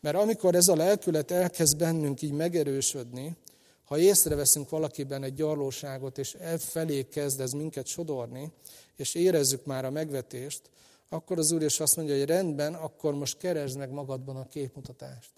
Mert 0.00 0.16
amikor 0.16 0.54
ez 0.54 0.68
a 0.68 0.76
lelkület 0.76 1.30
elkezd 1.30 1.76
bennünk 1.76 2.22
így 2.22 2.32
megerősödni, 2.32 3.36
ha 3.84 3.98
észreveszünk 3.98 4.68
valakiben 4.68 5.22
egy 5.22 5.34
gyarlóságot, 5.34 6.18
és 6.18 6.36
e 6.40 6.58
felé 6.58 7.02
kezd 7.02 7.40
ez 7.40 7.52
minket 7.52 7.86
sodorni, 7.86 8.52
és 8.96 9.14
érezzük 9.14 9.64
már 9.64 9.84
a 9.84 9.90
megvetést, 9.90 10.70
akkor 11.08 11.38
az 11.38 11.52
Úr 11.52 11.62
is 11.62 11.80
azt 11.80 11.96
mondja, 11.96 12.16
hogy 12.16 12.26
rendben, 12.26 12.74
akkor 12.74 13.14
most 13.14 13.38
keresd 13.38 13.78
meg 13.78 13.90
magadban 13.90 14.36
a 14.36 14.48
képmutatást. 14.48 15.30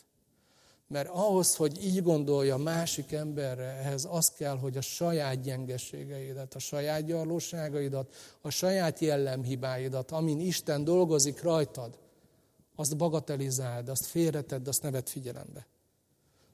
Mert 0.86 1.08
ahhoz, 1.08 1.56
hogy 1.56 1.84
így 1.84 2.02
gondolja 2.02 2.56
másik 2.56 3.12
emberre, 3.12 3.64
ehhez 3.64 4.08
az 4.10 4.30
kell, 4.30 4.58
hogy 4.58 4.76
a 4.76 4.80
saját 4.80 5.40
gyengeségeidet, 5.40 6.54
a 6.54 6.58
saját 6.58 7.04
gyarlóságaidat, 7.04 8.14
a 8.40 8.50
saját 8.50 8.98
jellemhibáidat, 8.98 10.10
amin 10.10 10.40
Isten 10.40 10.84
dolgozik 10.84 11.42
rajtad, 11.42 11.98
azt 12.80 12.96
bagatelizáld, 12.96 13.88
azt 13.88 14.06
félretedd, 14.06 14.68
azt 14.68 14.82
nevet 14.82 15.08
figyelembe. 15.08 15.66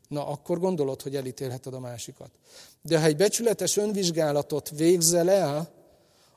Na, 0.09 0.27
akkor 0.27 0.59
gondolod, 0.59 1.03
hogy 1.03 1.17
elítélheted 1.17 1.75
a 1.75 1.81
másikat. 1.81 2.31
De 2.83 3.01
ha 3.01 3.07
egy 3.07 3.17
becsületes 3.17 3.77
önvizsgálatot 3.77 4.71
végzel 4.71 5.31
el, 5.31 5.73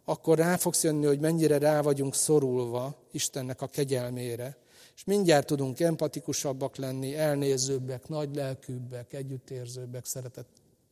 akkor 0.04 0.38
rá 0.38 0.58
fogsz 0.58 0.84
jönni, 0.84 1.06
hogy 1.06 1.20
mennyire 1.20 1.58
rá 1.58 1.82
vagyunk 1.82 2.16
szorulva 2.16 2.96
Istennek 3.12 3.62
a 3.62 3.68
kegyelmére. 3.68 4.58
És 4.96 5.04
mindjárt 5.04 5.48
tudunk 5.48 5.80
empatikusabbak 5.80 6.76
lenni, 6.76 7.16
elnézőbbek, 7.16 8.08
nagy 8.08 8.36
lelkűbbek, 8.36 9.14
együttérzőbbek, 9.14 10.06
szeretett 10.06 10.48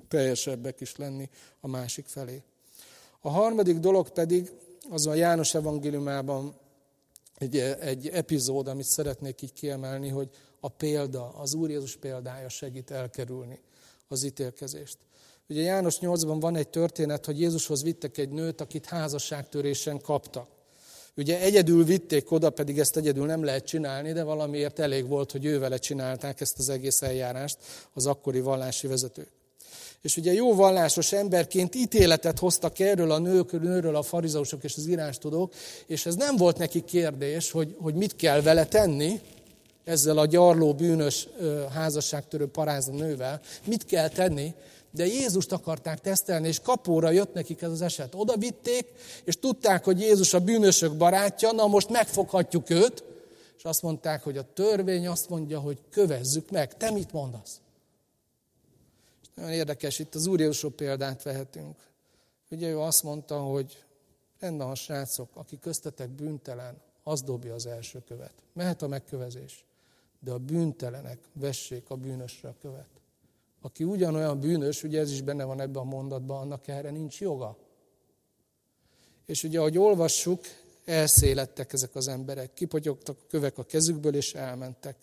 teljesebbek 0.07 0.81
is 0.81 0.95
lenni 0.95 1.29
a 1.59 1.67
másik 1.67 2.05
felé. 2.05 2.43
A 3.21 3.29
harmadik 3.29 3.77
dolog 3.77 4.09
pedig 4.09 4.51
az 4.89 5.07
a 5.07 5.13
János 5.13 5.53
evangéliumában 5.53 6.55
egy, 7.37 7.57
egy 7.79 8.07
epizód, 8.07 8.67
amit 8.67 8.85
szeretnék 8.85 9.41
így 9.41 9.53
kiemelni, 9.53 10.09
hogy 10.09 10.29
a 10.59 10.69
példa, 10.69 11.29
az 11.29 11.53
Úr 11.53 11.69
Jézus 11.69 11.95
példája 11.95 12.49
segít 12.49 12.91
elkerülni 12.91 13.59
az 14.07 14.23
ítélkezést. 14.23 14.97
Ugye 15.49 15.61
János 15.61 15.97
8-ban 16.01 16.37
van 16.39 16.55
egy 16.55 16.69
történet, 16.69 17.25
hogy 17.25 17.39
Jézushoz 17.39 17.83
vittek 17.83 18.17
egy 18.17 18.29
nőt, 18.29 18.61
akit 18.61 18.85
házasságtörésen 18.85 20.01
kaptak. 20.01 20.49
Ugye 21.15 21.39
egyedül 21.39 21.83
vitték 21.83 22.31
oda, 22.31 22.49
pedig 22.49 22.79
ezt 22.79 22.97
egyedül 22.97 23.25
nem 23.25 23.43
lehet 23.43 23.65
csinálni, 23.65 24.11
de 24.11 24.23
valamiért 24.23 24.79
elég 24.79 25.07
volt, 25.07 25.31
hogy 25.31 25.45
ővele 25.45 25.77
csinálták 25.77 26.41
ezt 26.41 26.59
az 26.59 26.69
egész 26.69 27.01
eljárást 27.01 27.57
az 27.93 28.05
akkori 28.05 28.39
vallási 28.39 28.87
vezetők. 28.87 29.36
És 30.01 30.17
ugye 30.17 30.33
jó 30.33 30.55
vallásos 30.55 31.11
emberként 31.11 31.75
ítéletet 31.75 32.39
hoztak 32.39 32.79
erről 32.79 33.11
a 33.11 33.17
nőkről, 33.17 33.61
nőről 33.61 33.95
a 33.95 34.01
farizeusok 34.01 34.63
és 34.63 34.75
az 34.77 34.87
írástudók, 34.87 35.53
és 35.87 36.05
ez 36.05 36.15
nem 36.15 36.35
volt 36.35 36.57
neki 36.57 36.83
kérdés, 36.83 37.51
hogy, 37.51 37.75
hogy 37.79 37.93
mit 37.93 38.15
kell 38.15 38.41
vele 38.41 38.65
tenni, 38.65 39.21
ezzel 39.83 40.17
a 40.17 40.25
gyarló, 40.25 40.73
bűnös 40.73 41.27
házasságtörő 41.73 42.47
parázna 42.47 42.93
nővel, 42.93 43.41
mit 43.65 43.85
kell 43.85 44.07
tenni, 44.07 44.53
de 44.91 45.05
Jézust 45.05 45.51
akarták 45.51 45.99
tesztelni, 45.99 46.47
és 46.47 46.59
kapóra 46.59 47.11
jött 47.11 47.33
nekik 47.33 47.61
ez 47.61 47.71
az 47.71 47.81
eset. 47.81 48.15
Oda 48.15 48.37
vitték, 48.37 48.85
és 49.23 49.39
tudták, 49.39 49.83
hogy 49.83 49.99
Jézus 49.99 50.33
a 50.33 50.39
bűnösök 50.39 50.97
barátja, 50.97 51.51
na 51.51 51.67
most 51.67 51.89
megfoghatjuk 51.89 52.69
őt, 52.69 53.03
és 53.57 53.63
azt 53.63 53.81
mondták, 53.81 54.23
hogy 54.23 54.37
a 54.37 54.45
törvény 54.53 55.07
azt 55.07 55.29
mondja, 55.29 55.59
hogy 55.59 55.77
kövezzük 55.91 56.51
meg. 56.51 56.77
Te 56.77 56.91
mit 56.91 57.11
mondasz? 57.11 57.59
Nagyon 59.37 59.51
érdekes, 59.51 59.99
itt 59.99 60.15
az 60.15 60.25
Úr 60.25 60.39
Jézusról 60.39 60.71
példát 60.71 61.23
vehetünk. 61.23 61.75
Ugye 62.49 62.69
ő 62.69 62.79
azt 62.79 63.03
mondta, 63.03 63.39
hogy 63.39 63.83
rendben 64.39 64.67
a 64.67 64.75
srácok, 64.75 65.29
aki 65.33 65.59
köztetek 65.59 66.09
bűntelen, 66.09 66.81
az 67.03 67.21
dobja 67.21 67.53
az 67.53 67.65
első 67.65 68.03
követ. 68.07 68.33
Mehet 68.53 68.81
a 68.81 68.87
megkövezés, 68.87 69.65
de 70.19 70.31
a 70.31 70.37
bűntelenek 70.37 71.19
vessék 71.33 71.89
a 71.89 71.95
bűnösre 71.95 72.49
a 72.49 72.55
követ. 72.61 72.89
Aki 73.61 73.83
ugyanolyan 73.83 74.39
bűnös, 74.39 74.83
ugye 74.83 74.99
ez 74.99 75.11
is 75.11 75.21
benne 75.21 75.43
van 75.43 75.61
ebben 75.61 75.81
a 75.81 75.85
mondatban, 75.85 76.41
annak 76.41 76.67
erre 76.67 76.89
nincs 76.89 77.19
joga. 77.19 77.57
És 79.25 79.43
ugye, 79.43 79.59
ahogy 79.59 79.77
olvassuk, 79.77 80.43
elszélettek 80.85 81.73
ezek 81.73 81.95
az 81.95 82.07
emberek, 82.07 82.53
kipotyogtak 82.53 83.17
a 83.19 83.27
kövek 83.29 83.57
a 83.57 83.63
kezükből, 83.63 84.15
és 84.15 84.33
elmentek. 84.33 84.97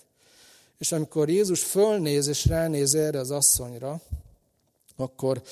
És 0.78 0.92
amikor 0.92 1.28
Jézus 1.28 1.64
fölnéz 1.64 2.26
és 2.26 2.46
ránéz 2.46 2.94
erre 2.94 3.18
az 3.18 3.30
asszonyra, 3.30 4.00
akkor 4.96 5.42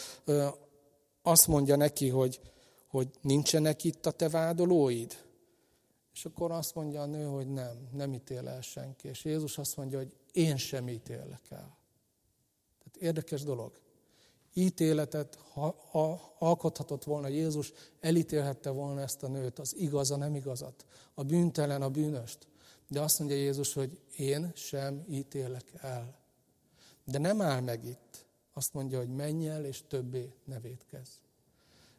azt 1.23 1.47
mondja 1.47 1.77
neki, 1.77 2.09
hogy, 2.09 2.41
hogy 2.87 3.09
nincsenek 3.21 3.85
itt 3.85 4.07
a 4.07 4.11
te 4.11 4.29
vádolóid? 4.29 5.25
És 6.15 6.25
akkor 6.25 6.51
azt 6.51 6.75
mondja 6.75 7.03
a 7.03 7.07
nő, 7.07 7.25
hogy 7.25 7.49
nem, 7.49 7.89
nem 7.93 8.15
ítél 8.15 8.49
el 8.49 8.61
senki. 8.61 9.09
És 9.09 9.25
Jézus 9.25 9.59
azt 9.59 9.77
mondja, 9.77 9.99
hogy 9.99 10.13
én 10.33 10.57
sem 10.57 10.89
ítélek 10.89 11.51
el. 11.51 11.77
Érdekes 12.99 13.43
dolog. 13.43 13.81
Ítéletet 14.55 15.39
ha, 15.53 15.77
ha 15.91 16.35
alkothatott 16.39 17.05
volna 17.05 17.29
Jézus, 17.29 17.73
elítélhette 18.01 18.71
volna 18.71 19.01
ezt 19.01 19.23
a 19.23 19.29
nőt, 19.29 19.59
az 19.59 19.77
igaz, 19.77 20.11
a 20.11 20.17
nem 20.17 20.35
igazat, 20.35 20.87
a 21.15 21.23
bűntelen, 21.23 21.83
a 21.83 21.91
bűnöst. 21.91 22.47
De 22.89 23.01
azt 23.01 23.19
mondja 23.19 23.37
Jézus, 23.37 23.73
hogy 23.73 24.01
én 24.17 24.53
sem 24.55 25.05
ítélek 25.09 25.73
el. 25.81 26.19
De 27.05 27.19
nem 27.19 27.41
áll 27.41 27.61
meg 27.61 27.85
itt. 27.85 28.12
Azt 28.53 28.73
mondja, 28.75 28.99
hogy 28.99 29.09
menj 29.09 29.49
el, 29.49 29.65
és 29.65 29.83
többé 29.89 30.33
ne 30.45 30.61
védkezz. 30.61 31.11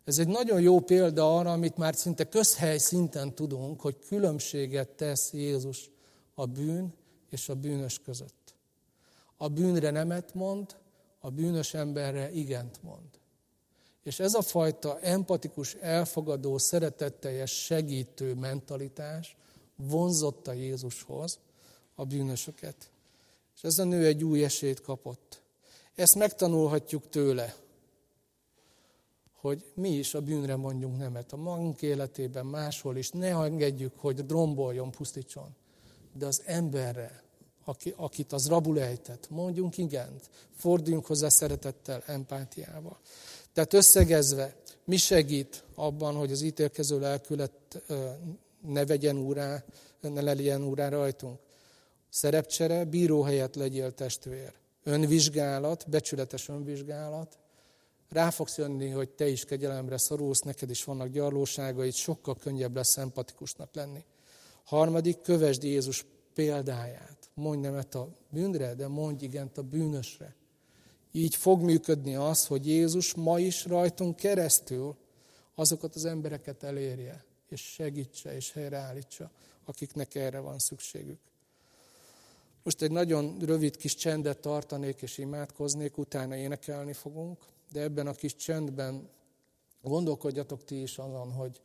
Ez 0.03 0.19
egy 0.19 0.27
nagyon 0.27 0.61
jó 0.61 0.79
példa 0.79 1.37
arra, 1.37 1.51
amit 1.51 1.77
már 1.77 1.95
szinte 1.95 2.29
közhely 2.29 2.77
szinten 2.77 3.35
tudunk, 3.35 3.81
hogy 3.81 3.99
különbséget 4.07 4.89
tesz 4.89 5.33
Jézus 5.33 5.89
a 6.33 6.45
bűn 6.45 6.93
és 7.29 7.49
a 7.49 7.55
bűnös 7.55 7.99
között. 7.99 8.55
A 9.37 9.47
bűnre 9.47 9.91
nemet 9.91 10.33
mond, 10.33 10.75
a 11.19 11.29
bűnös 11.29 11.73
emberre 11.73 12.31
igent 12.31 12.83
mond. 12.83 13.09
És 14.03 14.19
ez 14.19 14.33
a 14.33 14.41
fajta 14.41 14.99
empatikus, 14.99 15.73
elfogadó, 15.73 16.57
szeretetteljes, 16.57 17.51
segítő 17.63 18.33
mentalitás 18.33 19.37
vonzotta 19.75 20.53
Jézushoz 20.53 21.39
a 21.95 22.05
bűnösöket. 22.05 22.91
És 23.55 23.63
ez 23.63 23.79
a 23.79 23.83
nő 23.83 24.05
egy 24.05 24.23
új 24.23 24.43
esélyt 24.43 24.81
kapott. 24.81 25.42
Ezt 25.95 26.15
megtanulhatjuk 26.15 27.09
tőle, 27.09 27.55
hogy 29.39 29.65
mi 29.73 29.89
is 29.89 30.13
a 30.13 30.21
bűnre 30.21 30.55
mondjunk 30.55 30.97
nemet. 30.97 31.33
A 31.33 31.37
magunk 31.37 31.81
életében 31.81 32.45
máshol 32.45 32.97
is 32.97 33.09
ne 33.09 33.27
engedjük, 33.27 33.93
hogy 33.97 34.29
romboljon, 34.29 34.91
pusztítson. 34.91 35.55
De 36.13 36.25
az 36.25 36.41
emberre, 36.45 37.23
aki, 37.63 37.93
akit 37.97 38.31
az 38.31 38.47
rabul 38.47 38.79
ejtett. 38.79 39.29
Mondjunk 39.29 39.77
igent, 39.77 40.29
forduljunk 40.55 41.05
hozzá 41.05 41.29
szeretettel, 41.29 42.03
empátiával. 42.05 42.97
Tehát 43.53 43.73
összegezve, 43.73 44.55
mi 44.85 44.97
segít 44.97 45.63
abban, 45.75 46.15
hogy 46.15 46.31
az 46.31 46.41
ítélkező 46.41 46.99
lelkület 46.99 47.83
ne 48.61 48.85
vegyen 48.85 49.17
úrá, 49.17 49.63
ne 50.01 50.21
legyen 50.21 50.63
úrá 50.63 50.89
rajtunk? 50.89 51.39
Szerepcsere, 52.09 52.85
bíróhelyet 52.85 53.55
legyél 53.55 53.93
testvér. 53.93 54.53
Önvizsgálat, 54.83 55.89
becsületes 55.89 56.49
önvizsgálat. 56.49 57.37
Rá 58.09 58.29
fogsz 58.29 58.57
jönni, 58.57 58.89
hogy 58.89 59.09
te 59.09 59.27
is 59.27 59.45
kegyelemre 59.45 59.97
szorulsz, 59.97 60.41
neked 60.41 60.69
is 60.69 60.83
vannak 60.83 61.07
gyarlóságaid, 61.07 61.93
sokkal 61.93 62.35
könnyebb 62.35 62.75
lesz 62.75 62.97
empatikusnak 62.97 63.75
lenni. 63.75 64.05
Harmadik, 64.63 65.21
kövesd 65.21 65.63
Jézus 65.63 66.05
példáját. 66.33 67.29
Mondj 67.33 67.67
nemet 67.67 67.95
a 67.95 68.15
bűnre, 68.29 68.73
de 68.73 68.87
mondj 68.87 69.25
igent 69.25 69.57
a 69.57 69.61
bűnösre. 69.61 70.35
Így 71.11 71.35
fog 71.35 71.61
működni 71.61 72.15
az, 72.15 72.45
hogy 72.45 72.67
Jézus 72.67 73.13
ma 73.13 73.39
is 73.39 73.65
rajtunk 73.65 74.15
keresztül 74.15 74.95
azokat 75.55 75.95
az 75.95 76.05
embereket 76.05 76.63
elérje, 76.63 77.25
és 77.49 77.61
segítse, 77.61 78.35
és 78.35 78.51
helyreállítsa, 78.51 79.31
akiknek 79.65 80.15
erre 80.15 80.39
van 80.39 80.59
szükségük. 80.59 81.19
Most 82.63 82.81
egy 82.81 82.91
nagyon 82.91 83.37
rövid 83.39 83.77
kis 83.77 83.95
csendet 83.95 84.39
tartanék, 84.39 85.01
és 85.01 85.17
imádkoznék, 85.17 85.97
utána 85.97 86.35
énekelni 86.35 86.93
fogunk, 86.93 87.39
de 87.71 87.81
ebben 87.81 88.07
a 88.07 88.11
kis 88.13 88.35
csendben 88.35 89.09
gondolkodjatok 89.81 90.63
ti 90.63 90.81
is 90.81 90.97
azon, 90.97 91.31
hogy, 91.31 91.61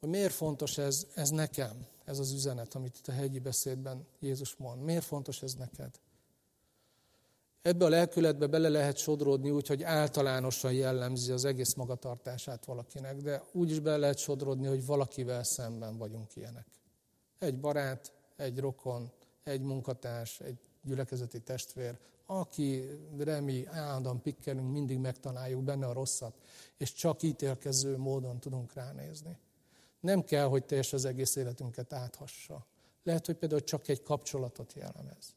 hogy 0.00 0.08
miért 0.08 0.32
fontos 0.32 0.78
ez, 0.78 1.06
ez 1.14 1.28
nekem, 1.28 1.86
ez 2.04 2.18
az 2.18 2.32
üzenet, 2.32 2.74
amit 2.74 2.96
itt 2.98 3.08
a 3.08 3.12
hegyi 3.12 3.38
beszédben 3.38 4.06
Jézus 4.20 4.56
mond. 4.56 4.82
Miért 4.82 5.04
fontos 5.04 5.42
ez 5.42 5.54
neked? 5.54 5.90
Ebbe 7.62 7.84
a 7.84 7.88
lelkületbe 7.88 8.46
bele 8.46 8.68
lehet 8.68 8.96
sodródni 8.96 9.50
úgy, 9.50 9.66
hogy 9.66 9.82
általánosan 9.82 10.72
jellemzi 10.72 11.32
az 11.32 11.44
egész 11.44 11.74
magatartását 11.74 12.64
valakinek, 12.64 13.16
de 13.16 13.42
úgy 13.52 13.70
is 13.70 13.80
bele 13.80 13.96
lehet 13.96 14.18
sodródni, 14.18 14.66
hogy 14.66 14.86
valakivel 14.86 15.44
szemben 15.44 15.96
vagyunk 15.96 16.36
ilyenek. 16.36 16.66
Egy 17.38 17.58
barát, 17.58 18.12
egy 18.36 18.58
rokon, 18.58 19.12
egy 19.42 19.60
munkatárs, 19.60 20.40
egy 20.40 20.58
gyülekezeti 20.82 21.40
testvér, 21.40 21.98
aki 22.26 22.84
remi 23.18 23.66
állandóan 23.66 24.22
pikkelünk, 24.22 24.70
mindig 24.70 24.98
megtaláljuk 24.98 25.62
benne 25.62 25.86
a 25.86 25.92
rosszat, 25.92 26.34
és 26.76 26.92
csak 26.92 27.22
ítélkező 27.22 27.96
módon 27.96 28.40
tudunk 28.40 28.72
ránézni. 28.72 29.38
Nem 30.00 30.24
kell, 30.24 30.46
hogy 30.46 30.64
teljes 30.64 30.92
az 30.92 31.04
egész 31.04 31.36
életünket 31.36 31.92
áthassa. 31.92 32.66
Lehet, 33.02 33.26
hogy 33.26 33.36
például 33.36 33.64
csak 33.64 33.88
egy 33.88 34.02
kapcsolatot 34.02 34.72
jellemez. 34.72 35.34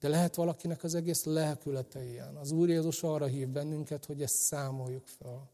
De 0.00 0.08
lehet 0.08 0.34
valakinek 0.34 0.84
az 0.84 0.94
egész 0.94 1.24
lelkülete 1.24 2.04
ilyen. 2.04 2.36
Az 2.36 2.50
Úr 2.50 2.68
Jézus 2.68 3.02
arra 3.02 3.26
hív 3.26 3.48
bennünket, 3.48 4.04
hogy 4.04 4.22
ezt 4.22 4.36
számoljuk 4.36 5.06
fel. 5.06 5.50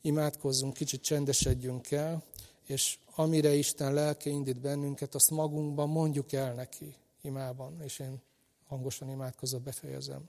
Imádkozzunk, 0.00 0.74
kicsit 0.74 1.02
csendesedjünk 1.02 1.90
el, 1.90 2.22
és 2.68 2.98
amire 3.14 3.54
Isten 3.54 3.92
lelke 3.92 4.30
indít 4.30 4.60
bennünket, 4.60 5.14
azt 5.14 5.30
magunkban 5.30 5.88
mondjuk 5.88 6.32
el 6.32 6.54
neki 6.54 6.96
imában, 7.20 7.82
és 7.82 7.98
én 7.98 8.22
hangosan 8.66 9.08
imádkozva 9.08 9.58
befejezem. 9.58 10.28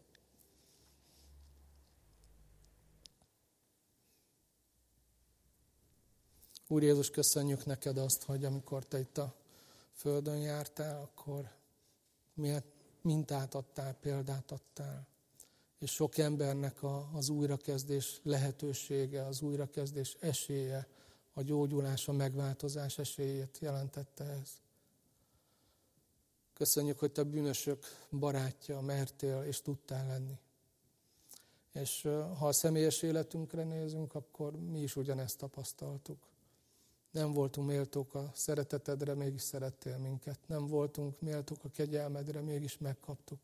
Úr 6.68 6.84
Jézus, 6.84 7.10
köszönjük 7.10 7.66
neked 7.66 7.98
azt, 7.98 8.24
hogy 8.24 8.46
amikor 8.46 8.86
te 8.86 9.00
itt 9.00 9.18
a 9.18 9.36
földön 9.94 10.38
jártál, 10.38 11.02
akkor 11.02 11.52
miért 12.34 12.66
mintát 13.02 13.56
adtál, 13.56 13.94
példát 13.94 14.52
adtál. 14.52 15.08
És 15.80 15.92
sok 15.92 16.18
embernek 16.18 16.84
a, 16.84 17.10
az 17.14 17.30
újrakezdés 17.30 18.20
lehetősége, 18.24 19.26
az 19.26 19.42
újrakezdés 19.42 20.18
esélye 20.20 20.88
a 21.34 21.42
gyógyulás, 21.42 22.08
a 22.08 22.12
megváltozás 22.12 22.98
esélyét 22.98 23.58
jelentette 23.62 24.24
ez. 24.24 24.50
Köszönjük, 26.54 27.00
hogy 27.00 27.12
te 27.12 27.24
bűnösök 27.24 27.86
barátja 28.10 28.82
mertél 28.82 29.44
és 29.44 29.62
tudtál 29.62 30.08
lenni. 30.08 30.38
És 31.72 32.02
ha 32.38 32.48
a 32.48 32.52
személyes 32.52 33.02
életünkre 33.02 33.64
nézünk, 33.64 34.16
akkor 34.16 34.60
mi 34.60 34.82
is 34.82 34.96
ugyanezt 34.96 35.38
tapasztaltuk. 35.38 36.18
Nem 37.12 37.34
voltunk 37.34 37.68
méltók 37.68 38.14
a 38.14 38.32
szeretetedre, 38.34 39.14
mégis 39.14 39.42
szerettél 39.42 39.98
minket. 39.98 40.40
Nem 40.48 40.68
voltunk 40.68 41.22
méltók 41.22 41.64
a 41.64 41.70
kegyelmedre, 41.70 42.42
mégis 42.42 42.78
megkaptuk. 42.78 43.40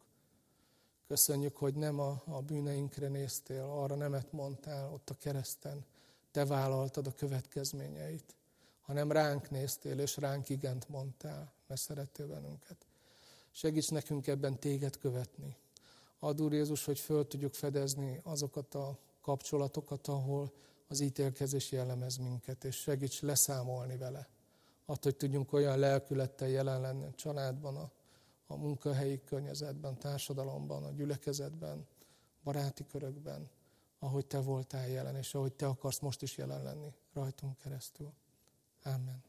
Köszönjük, 1.08 1.58
hogy 1.58 1.76
nem 1.76 2.00
a, 2.00 2.22
a 2.26 2.42
bűneinkre 2.42 3.08
néztél, 3.08 3.64
arra 3.64 3.96
nemet 3.96 4.32
mondtál 4.32 4.94
ott 4.94 5.10
a 5.10 5.16
kereszten. 5.20 5.86
Te 6.36 6.46
vállaltad 6.46 7.08
a 7.08 7.12
következményeit, 7.12 8.36
hanem 8.82 9.12
ránk 9.12 9.50
néztél, 9.50 10.00
és 10.00 10.18
ránk 10.18 10.50
igent 10.50 10.90
mondtál, 10.90 11.54
mert 11.68 11.82
szerettél 11.82 12.28
bennünket. 12.28 12.86
Segíts 13.52 13.92
nekünk 13.92 14.28
ebben 14.28 14.60
téged 14.60 14.98
követni. 14.98 15.58
Add 16.20 16.42
Úr 16.42 16.54
Jézus, 16.54 16.86
hogy 16.86 17.00
föl 17.00 17.28
tudjuk 17.28 17.54
fedezni 17.54 18.20
azokat 18.24 18.76
a 18.76 18.98
kapcsolatokat, 19.22 20.08
ahol 20.08 20.54
az 20.88 21.00
ítélkezés 21.00 21.72
jellemez 21.72 22.18
minket, 22.18 22.64
és 22.64 22.76
segíts 22.76 23.22
leszámolni 23.22 23.98
vele. 23.98 24.28
Attól, 24.86 25.12
hogy 25.12 25.16
tudjunk 25.16 25.54
olyan 25.54 25.80
lelkülettel 25.80 26.48
jelen 26.48 26.82
lenni 26.82 27.04
a 27.04 27.14
családban, 27.16 27.76
a, 27.76 27.92
a 28.48 28.56
munkahelyi 28.56 29.22
környezetben, 29.24 29.98
társadalomban, 29.98 30.84
a 30.84 30.92
gyülekezetben, 30.92 31.88
baráti 32.44 32.86
körökben, 32.86 33.50
ahogy 34.00 34.26
Te 34.26 34.40
voltál 34.40 34.88
jelen, 34.88 35.16
és 35.16 35.34
ahogy 35.34 35.54
Te 35.54 35.68
akarsz 35.68 36.00
most 36.00 36.22
is 36.22 36.38
jelen 36.38 36.64
lenni 36.64 36.94
rajtunk 37.14 37.58
keresztül. 37.58 38.14
Amen. 38.84 39.24